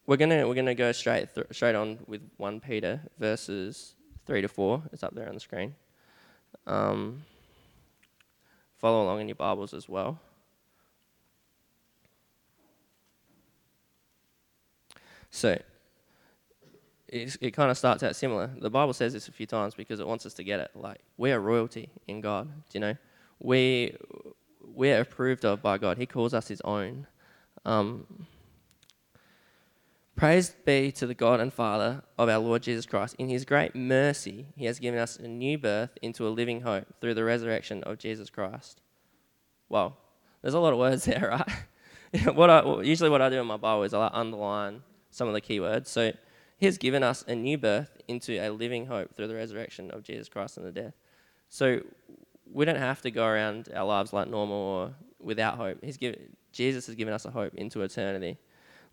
we're 0.06 0.18
gonna 0.18 0.46
we're 0.46 0.54
gonna 0.54 0.74
go 0.74 0.92
straight 0.92 1.34
th- 1.34 1.48
straight 1.50 1.74
on 1.74 1.98
with 2.06 2.22
one 2.36 2.60
Peter 2.60 3.00
verses 3.18 3.94
three 4.24 4.40
to 4.40 4.46
four. 4.46 4.82
It's 4.92 5.02
up 5.02 5.16
there 5.16 5.26
on 5.26 5.34
the 5.34 5.40
screen. 5.40 5.74
Um, 6.64 7.24
follow 8.82 9.04
along 9.04 9.20
in 9.20 9.28
your 9.28 9.36
Bibles 9.36 9.72
as 9.72 9.88
well. 9.88 10.18
So, 15.30 15.58
it 17.08 17.52
kind 17.52 17.70
of 17.70 17.78
starts 17.78 18.02
out 18.02 18.16
similar. 18.16 18.50
The 18.58 18.70
Bible 18.70 18.92
says 18.92 19.12
this 19.12 19.28
a 19.28 19.32
few 19.32 19.46
times 19.46 19.74
because 19.74 20.00
it 20.00 20.06
wants 20.06 20.26
us 20.26 20.34
to 20.34 20.44
get 20.44 20.60
it. 20.60 20.70
Like, 20.74 20.98
we 21.16 21.30
are 21.30 21.40
royalty 21.40 21.90
in 22.08 22.20
God. 22.20 22.48
Do 22.48 22.72
you 22.72 22.80
know? 22.80 22.96
We, 23.38 23.96
we're 24.64 25.00
approved 25.00 25.44
of 25.44 25.62
by 25.62 25.78
God. 25.78 25.96
He 25.96 26.06
calls 26.06 26.34
us 26.34 26.48
His 26.48 26.60
own. 26.62 27.06
Um, 27.64 28.26
Praise 30.16 30.54
be 30.64 30.92
to 30.92 31.06
the 31.06 31.14
God 31.14 31.40
and 31.40 31.52
Father 31.52 32.02
of 32.18 32.28
our 32.28 32.38
Lord 32.38 32.62
Jesus 32.62 32.86
Christ. 32.86 33.16
In 33.18 33.28
his 33.28 33.44
great 33.44 33.74
mercy, 33.74 34.46
he 34.54 34.66
has 34.66 34.78
given 34.78 35.00
us 35.00 35.16
a 35.16 35.26
new 35.26 35.58
birth 35.58 35.90
into 36.00 36.28
a 36.28 36.30
living 36.30 36.60
hope 36.60 36.86
through 37.00 37.14
the 37.14 37.24
resurrection 37.24 37.82
of 37.84 37.98
Jesus 37.98 38.30
Christ. 38.30 38.80
Well, 39.68 39.96
there's 40.42 40.54
a 40.54 40.60
lot 40.60 40.72
of 40.72 40.78
words 40.78 41.04
there, 41.06 41.28
right? 41.30 42.34
what 42.34 42.50
I, 42.50 42.82
usually 42.82 43.10
what 43.10 43.22
I 43.22 43.30
do 43.30 43.40
in 43.40 43.46
my 43.46 43.56
Bible 43.56 43.82
is 43.84 43.94
I 43.94 44.10
underline 44.12 44.82
some 45.10 45.28
of 45.28 45.34
the 45.34 45.40
key 45.40 45.60
words. 45.60 45.90
So 45.90 46.12
he 46.58 46.66
has 46.66 46.78
given 46.78 47.02
us 47.02 47.24
a 47.26 47.34
new 47.34 47.58
birth 47.58 47.96
into 48.06 48.38
a 48.38 48.50
living 48.50 48.86
hope 48.86 49.16
through 49.16 49.28
the 49.28 49.34
resurrection 49.34 49.90
of 49.90 50.04
Jesus 50.04 50.28
Christ 50.28 50.56
and 50.56 50.66
the 50.66 50.72
death. 50.72 50.94
So 51.48 51.80
we 52.52 52.64
don't 52.64 52.76
have 52.76 53.00
to 53.02 53.10
go 53.10 53.26
around 53.26 53.70
our 53.74 53.84
lives 53.84 54.12
like 54.12 54.28
normal 54.28 54.56
or 54.56 54.94
without 55.18 55.56
hope. 55.56 55.78
He's 55.82 55.96
given, 55.96 56.36
Jesus 56.52 56.86
has 56.86 56.94
given 56.94 57.14
us 57.14 57.24
a 57.24 57.30
hope 57.30 57.54
into 57.54 57.82
eternity. 57.82 58.38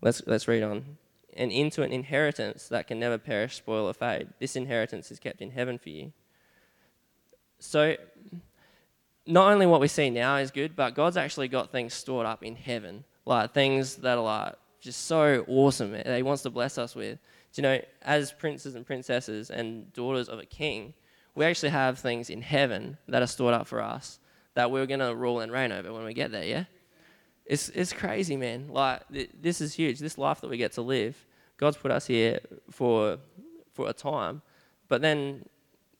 Let's, 0.00 0.22
let's 0.26 0.48
read 0.48 0.62
on 0.62 0.96
and 1.36 1.52
into 1.52 1.82
an 1.82 1.92
inheritance 1.92 2.68
that 2.68 2.86
can 2.86 2.98
never 2.98 3.18
perish, 3.18 3.56
spoil, 3.56 3.88
or 3.88 3.94
fade. 3.94 4.28
This 4.38 4.56
inheritance 4.56 5.10
is 5.10 5.18
kept 5.18 5.40
in 5.40 5.50
heaven 5.50 5.78
for 5.78 5.90
you. 5.90 6.12
So, 7.58 7.96
not 9.26 9.52
only 9.52 9.66
what 9.66 9.80
we 9.80 9.88
see 9.88 10.10
now 10.10 10.36
is 10.36 10.50
good, 10.50 10.74
but 10.74 10.94
God's 10.94 11.16
actually 11.16 11.48
got 11.48 11.70
things 11.70 11.94
stored 11.94 12.26
up 12.26 12.42
in 12.42 12.56
heaven, 12.56 13.04
like 13.26 13.52
things 13.52 13.96
that 13.96 14.18
are 14.18 14.24
like 14.24 14.54
just 14.80 15.06
so 15.06 15.44
awesome 15.46 15.92
that 15.92 16.16
He 16.16 16.22
wants 16.22 16.42
to 16.42 16.50
bless 16.50 16.78
us 16.78 16.94
with. 16.94 17.18
Do 17.52 17.62
you 17.62 17.62
know, 17.62 17.80
as 18.02 18.32
princes 18.32 18.74
and 18.74 18.86
princesses 18.86 19.50
and 19.50 19.92
daughters 19.92 20.28
of 20.28 20.38
a 20.38 20.46
king, 20.46 20.94
we 21.34 21.44
actually 21.44 21.70
have 21.70 21.98
things 21.98 22.30
in 22.30 22.42
heaven 22.42 22.96
that 23.08 23.22
are 23.22 23.26
stored 23.26 23.54
up 23.54 23.66
for 23.66 23.80
us 23.80 24.18
that 24.54 24.70
we're 24.70 24.86
going 24.86 25.00
to 25.00 25.14
rule 25.14 25.40
and 25.40 25.52
reign 25.52 25.72
over 25.72 25.92
when 25.92 26.04
we 26.04 26.14
get 26.14 26.30
there, 26.32 26.44
yeah? 26.44 26.64
It's, 27.46 27.68
it's 27.70 27.92
crazy, 27.92 28.36
man. 28.36 28.68
Like, 28.68 29.06
th- 29.08 29.30
this 29.40 29.60
is 29.60 29.74
huge. 29.74 29.98
This 29.98 30.18
life 30.18 30.40
that 30.40 30.48
we 30.48 30.56
get 30.56 30.72
to 30.72 30.82
live, 30.82 31.26
God's 31.56 31.76
put 31.76 31.90
us 31.90 32.06
here 32.06 32.40
for, 32.70 33.18
for 33.72 33.88
a 33.88 33.92
time. 33.92 34.42
But 34.88 35.02
then 35.02 35.44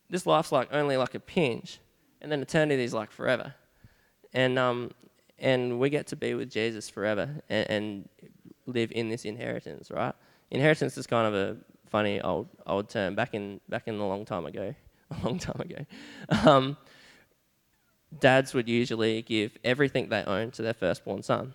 this 0.08 0.26
life's 0.26 0.52
like 0.52 0.68
only 0.72 0.96
like 0.96 1.14
a 1.14 1.20
pinch, 1.20 1.78
and 2.20 2.30
then 2.30 2.42
eternity 2.42 2.82
is 2.82 2.94
like 2.94 3.10
forever. 3.10 3.54
And, 4.32 4.58
um, 4.58 4.90
and 5.38 5.80
we 5.80 5.90
get 5.90 6.06
to 6.08 6.16
be 6.16 6.34
with 6.34 6.50
Jesus 6.50 6.88
forever 6.88 7.42
and, 7.48 7.70
and 7.70 8.08
live 8.66 8.92
in 8.92 9.08
this 9.08 9.24
inheritance, 9.24 9.90
right? 9.90 10.14
Inheritance 10.50 10.96
is 10.98 11.06
kind 11.06 11.26
of 11.26 11.34
a 11.34 11.56
funny 11.88 12.20
old 12.20 12.48
old 12.66 12.88
term. 12.88 13.14
Back 13.14 13.34
in 13.34 13.60
back 13.68 13.86
in 13.86 13.96
a 13.96 14.06
long 14.06 14.24
time 14.24 14.46
ago, 14.46 14.74
a 15.10 15.26
long 15.26 15.38
time 15.38 15.60
ago, 15.60 15.84
um, 16.46 16.76
dads 18.18 18.54
would 18.54 18.68
usually 18.68 19.22
give 19.22 19.56
everything 19.64 20.08
they 20.08 20.24
own 20.24 20.50
to 20.52 20.62
their 20.62 20.74
firstborn 20.74 21.22
son. 21.22 21.54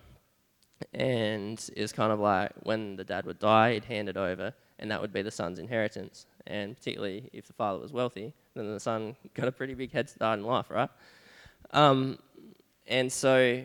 And 0.92 1.62
it's 1.76 1.92
kind 1.92 2.12
of 2.12 2.20
like 2.20 2.52
when 2.62 2.96
the 2.96 3.04
dad 3.04 3.26
would 3.26 3.38
die, 3.38 3.74
he'd 3.74 3.84
hand 3.84 4.08
it 4.08 4.16
over, 4.16 4.52
and 4.78 4.90
that 4.90 5.00
would 5.00 5.12
be 5.12 5.22
the 5.22 5.30
son's 5.30 5.58
inheritance. 5.58 6.26
And 6.46 6.76
particularly 6.76 7.30
if 7.32 7.46
the 7.46 7.52
father 7.52 7.78
was 7.78 7.92
wealthy, 7.92 8.32
then 8.54 8.72
the 8.72 8.80
son 8.80 9.16
got 9.34 9.48
a 9.48 9.52
pretty 9.52 9.74
big 9.74 9.92
head 9.92 10.08
start 10.08 10.38
in 10.38 10.44
life, 10.44 10.70
right? 10.70 10.90
Um, 11.72 12.18
and 12.86 13.12
so 13.12 13.64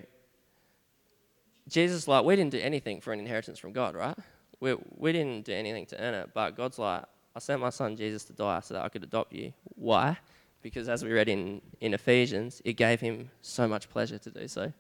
Jesus, 1.68 2.08
like, 2.08 2.26
we 2.26 2.36
didn't 2.36 2.52
do 2.52 2.60
anything 2.60 3.02
for 3.02 3.14
an 3.14 3.20
inheritance 3.20 3.60
from 3.60 3.72
God, 3.72 3.96
right? 3.96 4.18
We, 4.60 4.76
we 4.98 5.12
didn't 5.12 5.46
do 5.46 5.54
anything 5.54 5.86
to 5.88 6.02
earn 6.02 6.14
it, 6.14 6.32
but 6.34 6.56
God's 6.56 6.80
like, 6.80 7.04
I 7.36 7.40
sent 7.40 7.62
my 7.62 7.70
son 7.70 7.96
Jesus 7.96 8.26
to 8.26 8.34
die 8.34 8.60
so 8.60 8.74
that 8.74 8.84
I 8.84 8.90
could 8.90 9.04
adopt 9.04 9.34
you. 9.34 9.54
Why? 9.76 10.18
Because 10.62 10.90
as 10.90 11.04
we 11.04 11.12
read 11.12 11.30
in, 11.30 11.62
in 11.80 11.94
Ephesians, 11.94 12.62
it 12.66 12.74
gave 12.74 13.02
him 13.02 13.30
so 13.42 13.68
much 13.68 13.90
pleasure 13.90 14.18
to 14.18 14.30
do 14.30 14.48
so. 14.48 14.72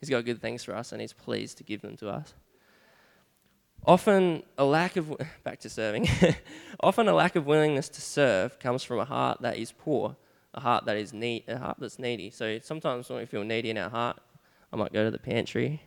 He's 0.00 0.10
got 0.10 0.24
good 0.24 0.40
things 0.40 0.64
for 0.64 0.74
us 0.74 0.92
and 0.92 1.00
he's 1.00 1.12
pleased 1.12 1.58
to 1.58 1.64
give 1.64 1.82
them 1.82 1.96
to 1.98 2.08
us. 2.10 2.34
Often 3.86 4.44
a 4.56 4.64
lack 4.64 4.96
of, 4.96 5.14
back 5.44 5.60
to 5.60 5.70
serving, 5.70 6.08
often 6.80 7.08
a 7.08 7.14
lack 7.14 7.36
of 7.36 7.46
willingness 7.46 7.88
to 7.90 8.00
serve 8.00 8.58
comes 8.58 8.82
from 8.82 8.98
a 8.98 9.04
heart 9.04 9.42
that 9.42 9.58
is 9.58 9.72
poor, 9.72 10.16
a 10.54 10.60
heart 10.60 10.86
that 10.86 10.96
is 10.96 11.12
need, 11.12 11.44
a 11.48 11.58
heart 11.58 11.76
that's 11.78 11.98
needy. 11.98 12.30
So 12.30 12.58
sometimes 12.60 13.08
when 13.08 13.18
we 13.18 13.26
feel 13.26 13.44
needy 13.44 13.70
in 13.70 13.78
our 13.78 13.90
heart, 13.90 14.18
I 14.72 14.76
might 14.76 14.92
go 14.92 15.04
to 15.04 15.10
the 15.10 15.18
pantry 15.18 15.82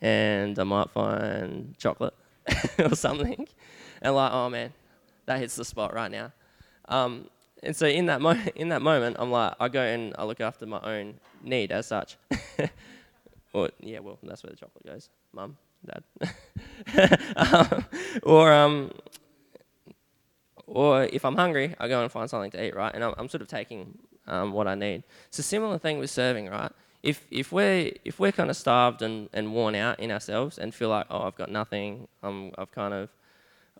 and 0.00 0.58
I 0.58 0.64
might 0.64 0.90
find 0.90 1.76
chocolate 1.78 2.14
or 2.78 2.96
something, 2.96 3.46
and 4.02 4.14
like, 4.14 4.32
oh 4.32 4.48
man, 4.50 4.72
that 5.26 5.38
hits 5.38 5.54
the 5.54 5.64
spot 5.64 5.94
right 5.94 6.10
now. 6.10 6.32
Um, 6.88 7.28
and 7.62 7.76
so 7.76 7.86
in 7.86 8.06
that 8.06 8.20
in 8.56 8.68
that 8.68 8.82
moment, 8.82 9.16
I'm 9.18 9.30
like, 9.30 9.54
I 9.60 9.68
go 9.68 9.82
and 9.82 10.14
I 10.18 10.24
look 10.24 10.40
after 10.40 10.66
my 10.66 10.80
own 10.80 11.14
need 11.42 11.72
as 11.72 11.86
such. 11.86 12.16
or 13.52 13.70
yeah, 13.80 14.00
well, 14.00 14.18
that's 14.22 14.42
where 14.42 14.50
the 14.50 14.56
chocolate 14.56 14.86
goes, 14.86 15.10
mum, 15.32 15.56
dad. 15.84 17.20
um, 17.36 17.84
or 18.22 18.52
um, 18.52 18.90
or 20.66 21.04
if 21.04 21.24
I'm 21.24 21.36
hungry, 21.36 21.74
I 21.78 21.88
go 21.88 22.02
and 22.02 22.10
find 22.10 22.28
something 22.28 22.50
to 22.52 22.64
eat, 22.64 22.74
right? 22.74 22.94
And 22.94 23.04
I'm, 23.04 23.14
I'm 23.18 23.28
sort 23.28 23.42
of 23.42 23.48
taking 23.48 23.98
um, 24.26 24.52
what 24.52 24.66
I 24.66 24.74
need. 24.74 25.02
It's 25.28 25.38
a 25.38 25.42
similar 25.42 25.78
thing 25.78 25.98
with 25.98 26.10
serving, 26.10 26.48
right? 26.48 26.72
If 27.02 27.26
if 27.30 27.52
we're 27.52 27.92
if 28.04 28.20
we're 28.20 28.32
kind 28.32 28.48
of 28.48 28.56
starved 28.56 29.02
and, 29.02 29.28
and 29.32 29.52
worn 29.52 29.74
out 29.74 29.98
in 30.00 30.10
ourselves 30.10 30.58
and 30.58 30.74
feel 30.74 30.88
like, 30.88 31.06
oh, 31.10 31.22
I've 31.22 31.36
got 31.36 31.50
nothing, 31.50 32.08
um, 32.22 32.52
I've 32.56 32.70
kind 32.70 32.94
of, 32.94 33.10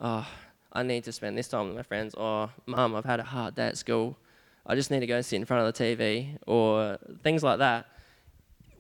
oh, 0.01 0.27
I 0.73 0.83
need 0.83 1.05
to 1.05 1.13
spend 1.13 1.37
this 1.37 1.49
time 1.49 1.69
with 1.69 1.77
my 1.77 1.83
friends, 1.83 2.15
or 2.15 2.51
mum, 2.67 2.95
I've 2.95 3.05
had 3.05 3.21
a 3.21 3.25
hard 3.25 3.55
day 3.55 3.69
at 3.69 3.79
school, 3.79 4.17
I 4.65 4.75
just 4.75 4.91
need 4.91 5.01
to 5.01 5.07
go 5.07 5.21
sit 5.21 5.37
in 5.37 5.45
front 5.45 5.67
of 5.67 5.75
the 5.75 5.85
TV, 5.85 6.39
or 6.47 6.99
things 7.23 7.43
like 7.43 7.59
that. 7.59 7.87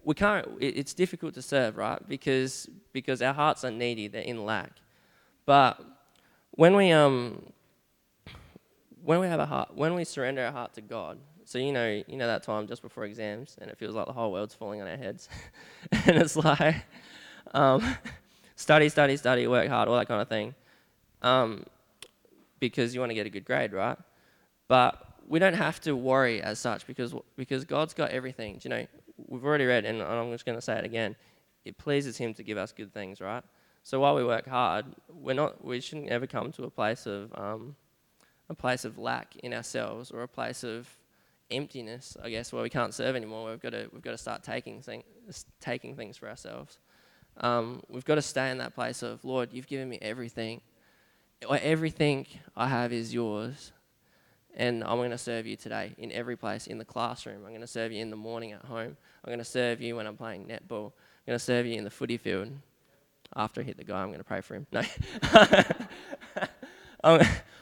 We 0.04 0.14
can't. 0.14 0.46
It's 0.60 0.94
difficult 0.94 1.34
to 1.34 1.42
serve, 1.42 1.76
right? 1.76 2.00
Because 2.08 2.68
because 2.92 3.22
our 3.22 3.34
hearts 3.34 3.64
are 3.64 3.70
needy, 3.70 4.08
they're 4.08 4.22
in 4.22 4.44
lack. 4.44 4.72
But 5.44 5.80
when 6.52 6.76
we 6.76 6.92
um 6.92 7.52
when 9.04 9.20
we 9.20 9.26
have 9.26 9.40
a 9.40 9.46
heart, 9.46 9.74
when 9.74 9.94
we 9.94 10.04
surrender 10.04 10.44
our 10.44 10.52
heart 10.52 10.74
to 10.74 10.80
God, 10.80 11.18
so 11.44 11.58
you 11.58 11.72
know, 11.72 12.02
you 12.06 12.16
know 12.16 12.26
that 12.26 12.42
time 12.42 12.66
just 12.66 12.82
before 12.82 13.04
exams, 13.04 13.56
and 13.60 13.70
it 13.70 13.78
feels 13.78 13.94
like 13.94 14.06
the 14.06 14.12
whole 14.12 14.32
world's 14.32 14.54
falling 14.54 14.80
on 14.80 14.88
our 14.88 14.96
heads, 14.96 15.28
and 15.92 16.16
it's 16.16 16.36
like, 16.36 16.76
um, 17.54 17.96
study, 18.56 18.88
study, 18.88 19.16
study, 19.16 19.46
work 19.46 19.68
hard, 19.68 19.88
all 19.88 19.98
that 19.98 20.08
kind 20.08 20.22
of 20.22 20.28
thing, 20.28 20.54
um, 21.22 21.64
because 22.62 22.94
you 22.94 23.00
want 23.00 23.10
to 23.10 23.14
get 23.14 23.26
a 23.26 23.30
good 23.30 23.44
grade, 23.44 23.72
right? 23.72 23.98
But 24.68 25.04
we 25.26 25.40
don't 25.40 25.54
have 25.54 25.80
to 25.80 25.96
worry 25.96 26.40
as 26.40 26.60
such 26.60 26.86
because 26.86 27.12
because 27.36 27.64
God's 27.64 27.92
got 27.92 28.10
everything. 28.10 28.58
Do 28.58 28.60
you 28.68 28.70
know, 28.70 28.86
we've 29.16 29.44
already 29.44 29.66
read, 29.66 29.84
and 29.84 30.00
I'm 30.00 30.30
just 30.30 30.46
going 30.46 30.56
to 30.56 30.62
say 30.62 30.78
it 30.78 30.84
again. 30.84 31.16
It 31.64 31.76
pleases 31.76 32.16
Him 32.16 32.34
to 32.34 32.44
give 32.44 32.58
us 32.58 32.70
good 32.72 32.94
things, 32.94 33.20
right? 33.20 33.42
So 33.82 33.98
while 33.98 34.14
we 34.14 34.24
work 34.24 34.46
hard, 34.46 34.86
we're 35.08 35.34
not, 35.34 35.64
we 35.64 35.80
shouldn't 35.80 36.10
ever 36.10 36.28
come 36.28 36.52
to 36.52 36.62
a 36.62 36.70
place 36.70 37.04
of 37.06 37.32
um, 37.36 37.74
a 38.48 38.54
place 38.54 38.84
of 38.84 38.96
lack 38.96 39.34
in 39.42 39.52
ourselves 39.52 40.12
or 40.12 40.22
a 40.22 40.28
place 40.28 40.62
of 40.62 40.88
emptiness, 41.50 42.16
I 42.22 42.30
guess, 42.30 42.52
where 42.52 42.62
we 42.62 42.70
can't 42.70 42.94
serve 42.94 43.16
anymore. 43.16 43.50
We've 43.50 43.60
got 43.60 43.72
to, 43.72 43.88
we've 43.92 44.02
got 44.02 44.12
to 44.12 44.18
start 44.18 44.44
taking, 44.44 44.82
thing, 44.82 45.02
taking 45.60 45.96
things 45.96 46.16
for 46.16 46.28
ourselves. 46.28 46.78
Um, 47.38 47.82
we've 47.88 48.04
got 48.04 48.16
to 48.16 48.22
stay 48.22 48.50
in 48.52 48.58
that 48.58 48.74
place 48.74 49.02
of, 49.02 49.24
Lord, 49.24 49.48
you've 49.52 49.66
given 49.66 49.88
me 49.88 49.98
everything. 50.00 50.60
Everything 51.50 52.26
I 52.56 52.68
have 52.68 52.92
is 52.92 53.12
yours. 53.12 53.72
And 54.54 54.84
I'm 54.84 54.98
going 54.98 55.10
to 55.10 55.18
serve 55.18 55.46
you 55.46 55.56
today 55.56 55.92
in 55.96 56.12
every 56.12 56.36
place, 56.36 56.66
in 56.66 56.78
the 56.78 56.84
classroom. 56.84 57.42
I'm 57.44 57.50
going 57.50 57.62
to 57.62 57.66
serve 57.66 57.90
you 57.90 58.00
in 58.00 58.10
the 58.10 58.16
morning 58.16 58.52
at 58.52 58.64
home. 58.64 58.96
I'm 59.24 59.28
going 59.28 59.38
to 59.38 59.44
serve 59.44 59.80
you 59.80 59.96
when 59.96 60.06
I'm 60.06 60.16
playing 60.16 60.44
netball. 60.44 60.86
I'm 60.86 61.26
going 61.26 61.38
to 61.38 61.44
serve 61.44 61.64
you 61.66 61.76
in 61.76 61.84
the 61.84 61.90
footy 61.90 62.18
field. 62.18 62.50
After 63.34 63.62
I 63.62 63.64
hit 63.64 63.78
the 63.78 63.84
guy, 63.84 64.02
I'm 64.02 64.08
going 64.08 64.18
to 64.18 64.24
pray 64.24 64.42
for 64.42 64.54
him. 64.56 64.66
No. 64.72 64.82
um, 67.04 67.20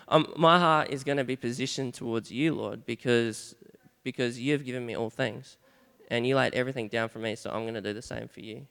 um, 0.09 0.33
my 0.37 0.59
heart 0.59 0.91
is 0.91 1.05
going 1.05 1.19
to 1.19 1.25
be 1.25 1.37
positioned 1.37 1.95
towards 1.95 2.33
you, 2.33 2.55
Lord, 2.55 2.85
because, 2.85 3.55
because 4.03 4.41
you 4.41 4.53
have 4.53 4.65
given 4.65 4.85
me 4.85 4.97
all 4.97 5.11
things. 5.11 5.59
And 6.11 6.27
you 6.27 6.35
laid 6.35 6.55
everything 6.55 6.89
down 6.89 7.09
for 7.09 7.21
me, 7.21 7.37
so 7.37 7.51
I'm 7.51 7.63
going 7.63 7.75
to 7.75 7.81
do 7.81 7.93
the 7.93 8.03
same 8.03 8.27
for 8.27 8.41
you. 8.41 8.67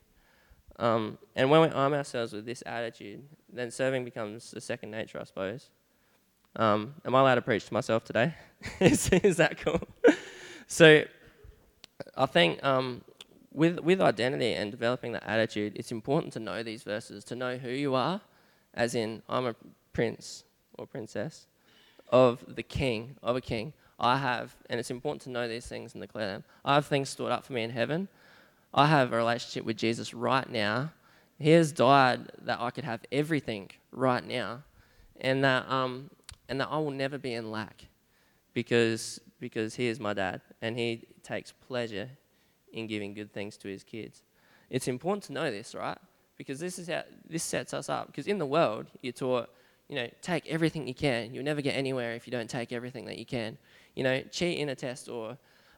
Um, 0.79 1.17
and 1.35 1.51
when 1.51 1.61
we 1.61 1.67
arm 1.67 1.93
ourselves 1.93 2.31
with 2.31 2.45
this 2.45 2.63
attitude, 2.65 3.21
then 3.51 3.69
serving 3.69 4.05
becomes 4.05 4.53
a 4.53 4.61
second 4.61 4.91
nature, 4.91 5.19
I 5.19 5.25
suppose. 5.25 5.69
Um, 6.55 6.95
am 7.05 7.13
I 7.13 7.19
allowed 7.19 7.35
to 7.35 7.41
preach 7.41 7.65
to 7.67 7.73
myself 7.73 8.05
today? 8.05 8.33
is, 8.79 9.09
is, 9.09 9.37
that 9.37 9.57
cool? 9.59 9.81
so 10.67 11.03
I 12.15 12.25
think 12.25 12.63
um, 12.63 13.01
with, 13.51 13.79
with 13.79 13.99
identity 13.99 14.53
and 14.53 14.71
developing 14.71 15.11
that 15.11 15.23
attitude, 15.27 15.73
it's 15.75 15.91
important 15.91 16.31
to 16.33 16.39
know 16.39 16.63
these 16.63 16.83
verses, 16.83 17.25
to 17.25 17.35
know 17.35 17.57
who 17.57 17.69
you 17.69 17.93
are, 17.93 18.21
as 18.73 18.95
in, 18.95 19.21
I'm 19.27 19.47
a 19.47 19.55
prince, 19.91 20.45
or 20.77 20.87
princess 20.87 21.45
of 22.07 22.43
the 22.47 22.63
king, 22.63 23.17
of 23.21 23.35
a 23.35 23.41
king. 23.41 23.73
I 23.99 24.17
have, 24.17 24.55
and 24.69 24.79
it's 24.79 24.91
important 24.91 25.21
to 25.23 25.29
know 25.29 25.47
these 25.47 25.65
things 25.65 25.93
and 25.93 26.01
declare 26.01 26.27
them. 26.27 26.43
I 26.63 26.75
have 26.75 26.85
things 26.85 27.09
stored 27.09 27.33
up 27.33 27.43
for 27.43 27.51
me 27.51 27.63
in 27.63 27.69
heaven. 27.69 28.07
I 28.73 28.87
have 28.87 29.13
a 29.13 29.17
relationship 29.17 29.65
with 29.65 29.77
Jesus 29.77 30.13
right 30.13 30.49
now. 30.49 30.91
He 31.39 31.51
has 31.51 31.71
died 31.71 32.31
that 32.43 32.59
I 32.59 32.69
could 32.71 32.83
have 32.83 33.01
everything 33.11 33.71
right 33.91 34.25
now, 34.25 34.63
and 35.21 35.43
that 35.43 35.69
um, 35.69 36.09
and 36.47 36.59
that 36.59 36.67
I 36.69 36.77
will 36.77 36.91
never 36.91 37.17
be 37.17 37.33
in 37.33 37.51
lack, 37.51 37.85
because 38.53 39.19
because 39.39 39.75
He 39.75 39.87
is 39.87 39.99
my 39.99 40.13
dad, 40.13 40.41
and 40.61 40.77
He 40.77 41.07
takes 41.23 41.51
pleasure 41.51 42.09
in 42.73 42.87
giving 42.87 43.13
good 43.13 43.31
things 43.33 43.57
to 43.57 43.67
His 43.69 43.83
kids. 43.83 44.23
It's 44.69 44.87
important 44.87 45.23
to 45.25 45.33
know 45.33 45.49
this, 45.49 45.73
right? 45.73 45.97
Because 46.37 46.59
this 46.59 46.77
is 46.77 46.87
how 46.87 47.03
this 47.27 47.43
sets 47.43 47.73
us 47.73 47.89
up. 47.89 48.07
Because 48.07 48.27
in 48.27 48.37
the 48.37 48.45
world, 48.45 48.87
you're 49.01 49.13
taught 49.13 49.49
you 49.89 49.95
know, 49.95 50.07
take 50.21 50.47
everything 50.47 50.87
you 50.87 50.93
can. 50.93 51.33
You'll 51.33 51.43
never 51.43 51.61
get 51.61 51.71
anywhere 51.71 52.13
if 52.13 52.27
you 52.27 52.31
don't 52.31 52.49
take 52.49 52.71
everything 52.71 53.05
that 53.05 53.17
you 53.17 53.25
can. 53.25 53.57
You 53.95 54.03
know, 54.03 54.21
cheat 54.31 54.59
in 54.59 54.69
a 54.69 54.75
test 54.75 55.09
or 55.09 55.35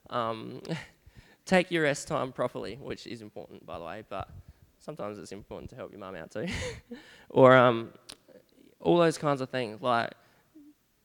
um, 0.09 0.61
take 1.45 1.71
your 1.71 1.83
rest 1.83 2.07
time 2.07 2.31
properly, 2.31 2.75
which 2.75 3.07
is 3.07 3.21
important, 3.21 3.65
by 3.65 3.77
the 3.77 3.85
way, 3.85 4.03
but 4.09 4.29
sometimes 4.79 5.17
it's 5.17 5.31
important 5.31 5.69
to 5.69 5.75
help 5.75 5.91
your 5.91 5.99
mum 5.99 6.15
out 6.15 6.31
too. 6.31 6.47
or 7.29 7.55
um, 7.55 7.89
all 8.79 8.97
those 8.97 9.17
kinds 9.17 9.41
of 9.41 9.49
things, 9.49 9.81
like 9.81 10.11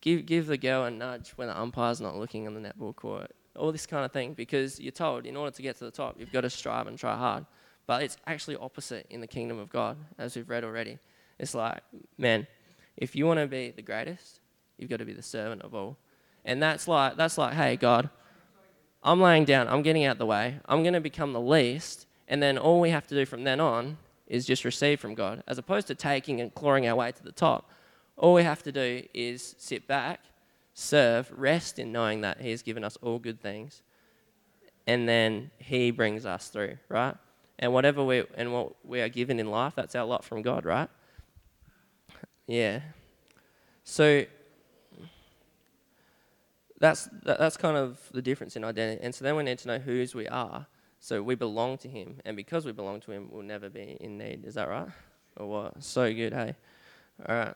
give, 0.01 0.27
give 0.27 0.47
the 0.47 0.59
girl 0.59 0.85
a 0.85 0.91
nudge 0.91 1.31
when 1.37 1.49
the 1.49 1.59
umpire's 1.59 2.01
not 2.01 2.17
looking 2.17 2.47
on 2.47 2.55
the 2.55 2.61
netball 2.61 2.95
court. 2.95 3.31
All 3.57 3.73
this 3.73 3.87
kind 3.87 4.05
of 4.05 4.13
thing, 4.13 4.35
because 4.35 4.79
you're 4.79 4.93
told 4.93 5.25
in 5.25 5.37
order 5.37 5.51
to 5.51 5.63
get 5.63 5.77
to 5.77 5.85
the 5.85 5.91
top, 5.91 6.17
you've 6.19 6.33
got 6.33 6.43
to 6.43 6.51
strive 6.51 6.87
and 6.87 6.99
try 6.99 7.17
hard. 7.17 7.47
But 7.87 8.03
it's 8.03 8.17
actually 8.27 8.57
opposite 8.57 9.07
in 9.11 9.21
the 9.21 9.27
kingdom 9.27 9.59
of 9.59 9.71
God, 9.71 9.97
as 10.19 10.37
we've 10.37 10.49
read 10.49 10.65
already. 10.65 10.99
It's 11.39 11.55
like, 11.55 11.83
man, 12.19 12.47
if 12.97 13.15
you 13.15 13.27
want 13.27 13.41
to 13.41 13.47
be 13.47 13.71
the 13.71 13.83
greatest, 13.83 14.41
you've 14.77 14.91
got 14.91 14.99
to 14.99 15.05
be 15.05 15.13
the 15.13 15.23
servant 15.23 15.63
of 15.63 15.75
all. 15.75 15.97
And 16.45 16.63
that's 16.63 16.89
like, 16.89 17.17
that's 17.17 17.39
like, 17.39 17.55
hey, 17.55 17.77
God, 17.77 18.11
I'm 19.07 19.21
laying 19.21 19.45
down, 19.45 19.69
I'm 19.69 19.83
getting 19.83 20.05
out 20.05 20.19
the 20.19 20.27
way, 20.27 20.59
I'm 20.67 20.83
going 20.83 20.95
to 20.95 21.01
become 21.01 21.33
the 21.33 21.41
least, 21.41 22.07
and 22.27 22.43
then 22.43 22.59
all 22.59 22.81
we 22.81 22.91
have 22.91 23.07
to 23.07 23.15
do 23.15 23.25
from 23.25 23.45
then 23.45 23.61
on 23.61 23.99
is 24.27 24.45
just 24.45 24.65
receive 24.65 24.99
from 24.99 25.15
God, 25.15 25.45
as 25.47 25.59
opposed 25.59 25.87
to 25.87 25.95
taking 25.95 26.41
and 26.41 26.53
clawing 26.53 26.89
our 26.89 26.97
way 26.97 27.13
to 27.13 27.23
the 27.23 27.31
top. 27.31 27.71
All 28.17 28.35
we 28.35 28.43
have 28.43 28.65
to 28.65 28.73
do 28.73 29.05
is 29.15 29.55
sit 29.59 29.87
back, 29.87 30.21
serve, 30.75 31.31
rest 31.37 31.79
in 31.79 31.93
knowing 31.93 32.23
that 32.23 32.41
He 32.41 32.51
has 32.51 32.63
given 32.63 32.83
us 32.83 32.99
all 33.01 33.21
good 33.21 33.41
things, 33.41 33.83
and 34.89 35.09
then 35.09 35.53
He 35.59 35.93
brings 35.93 36.27
us 36.27 36.49
through, 36.49 36.77
right? 36.89 37.15
And 37.61 37.73
whatever 37.73 38.03
we 38.03 38.25
and 38.35 38.53
what 38.53 38.85
we 38.85 39.01
are 39.01 39.09
given 39.09 39.39
in 39.39 39.49
life, 39.51 39.75
that's 39.77 39.95
our 39.95 40.05
lot 40.05 40.25
from 40.25 40.43
God, 40.43 40.65
right? 40.65 40.89
Yeah. 42.49 42.81
So 43.85 44.25
that's 46.79 47.09
that's 47.23 47.57
kind 47.57 47.77
of 47.77 47.99
the 48.13 48.23
difference 48.23 48.57
in 48.57 48.65
identity. 48.65 49.03
And 49.03 49.15
so 49.15 49.25
then 49.25 49.37
we 49.37 49.43
need 49.43 49.59
to 49.59 49.69
know 49.69 49.79
whose 49.79 50.15
we 50.15 50.29
are. 50.29 50.67
So 51.01 51.23
we 51.23 51.35
belong 51.35 51.79
to 51.79 51.89
Him, 51.89 52.17
and 52.25 52.37
because 52.37 52.65
we 52.65 52.73
belong 52.73 53.01
to 53.03 53.13
Him, 53.13 53.29
we'll 53.31 53.43
never 53.43 53.69
be 53.69 53.97
in 54.01 54.19
need. 54.19 54.45
Is 54.45 54.55
that 54.55 54.69
right? 54.69 54.89
Or 55.37 55.47
what? 55.47 55.83
So 55.83 56.13
good, 56.13 56.33
hey. 56.33 56.55
All 57.29 57.37
right. 57.37 57.55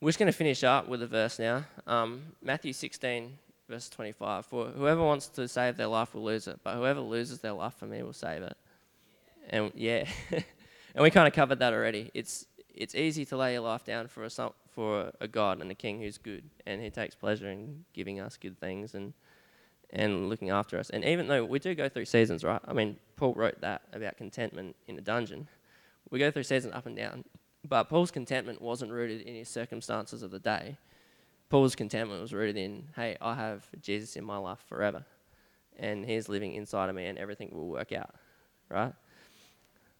We're 0.00 0.10
just 0.10 0.18
going 0.18 0.30
to 0.30 0.36
finish 0.36 0.62
up 0.64 0.88
with 0.88 1.02
a 1.02 1.06
verse 1.06 1.38
now. 1.38 1.64
Um, 1.86 2.22
Matthew 2.42 2.72
16, 2.72 3.38
verse 3.68 3.88
25. 3.88 4.44
For 4.44 4.66
whoever 4.66 5.02
wants 5.02 5.28
to 5.28 5.48
save 5.48 5.76
their 5.76 5.86
life 5.86 6.14
will 6.14 6.24
lose 6.24 6.46
it, 6.46 6.60
but 6.62 6.74
whoever 6.74 7.00
loses 7.00 7.38
their 7.38 7.52
life 7.52 7.74
for 7.74 7.86
me 7.86 8.02
will 8.02 8.12
save 8.12 8.42
it. 8.42 8.56
And 9.48 9.72
yeah, 9.74 10.04
and 10.30 11.02
we 11.02 11.10
kind 11.10 11.26
of 11.26 11.32
covered 11.32 11.60
that 11.60 11.72
already. 11.72 12.10
It's 12.12 12.46
it's 12.74 12.94
easy 12.94 13.24
to 13.26 13.36
lay 13.36 13.52
your 13.52 13.62
life 13.62 13.84
down 13.84 14.08
for 14.08 14.24
a, 14.24 14.30
for 14.70 15.12
a 15.20 15.28
God 15.28 15.60
and 15.60 15.70
a 15.70 15.74
King 15.74 16.00
who's 16.00 16.18
good, 16.18 16.44
and 16.66 16.82
He 16.82 16.90
takes 16.90 17.14
pleasure 17.14 17.50
in 17.50 17.84
giving 17.92 18.20
us 18.20 18.36
good 18.36 18.58
things 18.58 18.94
and 18.94 19.12
and 19.90 20.28
looking 20.28 20.50
after 20.50 20.78
us. 20.78 20.90
And 20.90 21.04
even 21.04 21.28
though 21.28 21.44
we 21.44 21.60
do 21.60 21.74
go 21.74 21.88
through 21.88 22.06
seasons, 22.06 22.42
right? 22.42 22.60
I 22.66 22.72
mean, 22.72 22.96
Paul 23.16 23.34
wrote 23.34 23.60
that 23.60 23.82
about 23.92 24.16
contentment 24.16 24.74
in 24.88 24.98
a 24.98 25.00
dungeon. 25.00 25.46
We 26.10 26.18
go 26.18 26.32
through 26.32 26.42
seasons 26.42 26.74
up 26.74 26.86
and 26.86 26.96
down, 26.96 27.24
but 27.68 27.84
Paul's 27.84 28.10
contentment 28.10 28.60
wasn't 28.60 28.90
rooted 28.90 29.20
in 29.20 29.34
his 29.36 29.48
circumstances 29.48 30.24
of 30.24 30.32
the 30.32 30.40
day. 30.40 30.78
Paul's 31.48 31.76
contentment 31.76 32.20
was 32.20 32.32
rooted 32.32 32.56
in, 32.56 32.88
hey, 32.96 33.16
I 33.20 33.34
have 33.36 33.68
Jesus 33.80 34.16
in 34.16 34.24
my 34.24 34.38
life 34.38 34.58
forever, 34.68 35.04
and 35.78 36.04
He's 36.04 36.28
living 36.28 36.54
inside 36.54 36.88
of 36.88 36.96
me, 36.96 37.06
and 37.06 37.16
everything 37.16 37.50
will 37.52 37.68
work 37.68 37.92
out, 37.92 38.14
right? 38.68 38.92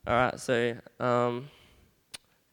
All 0.07 0.15
right, 0.15 0.41
so. 0.41 0.77
Um, 0.99 1.49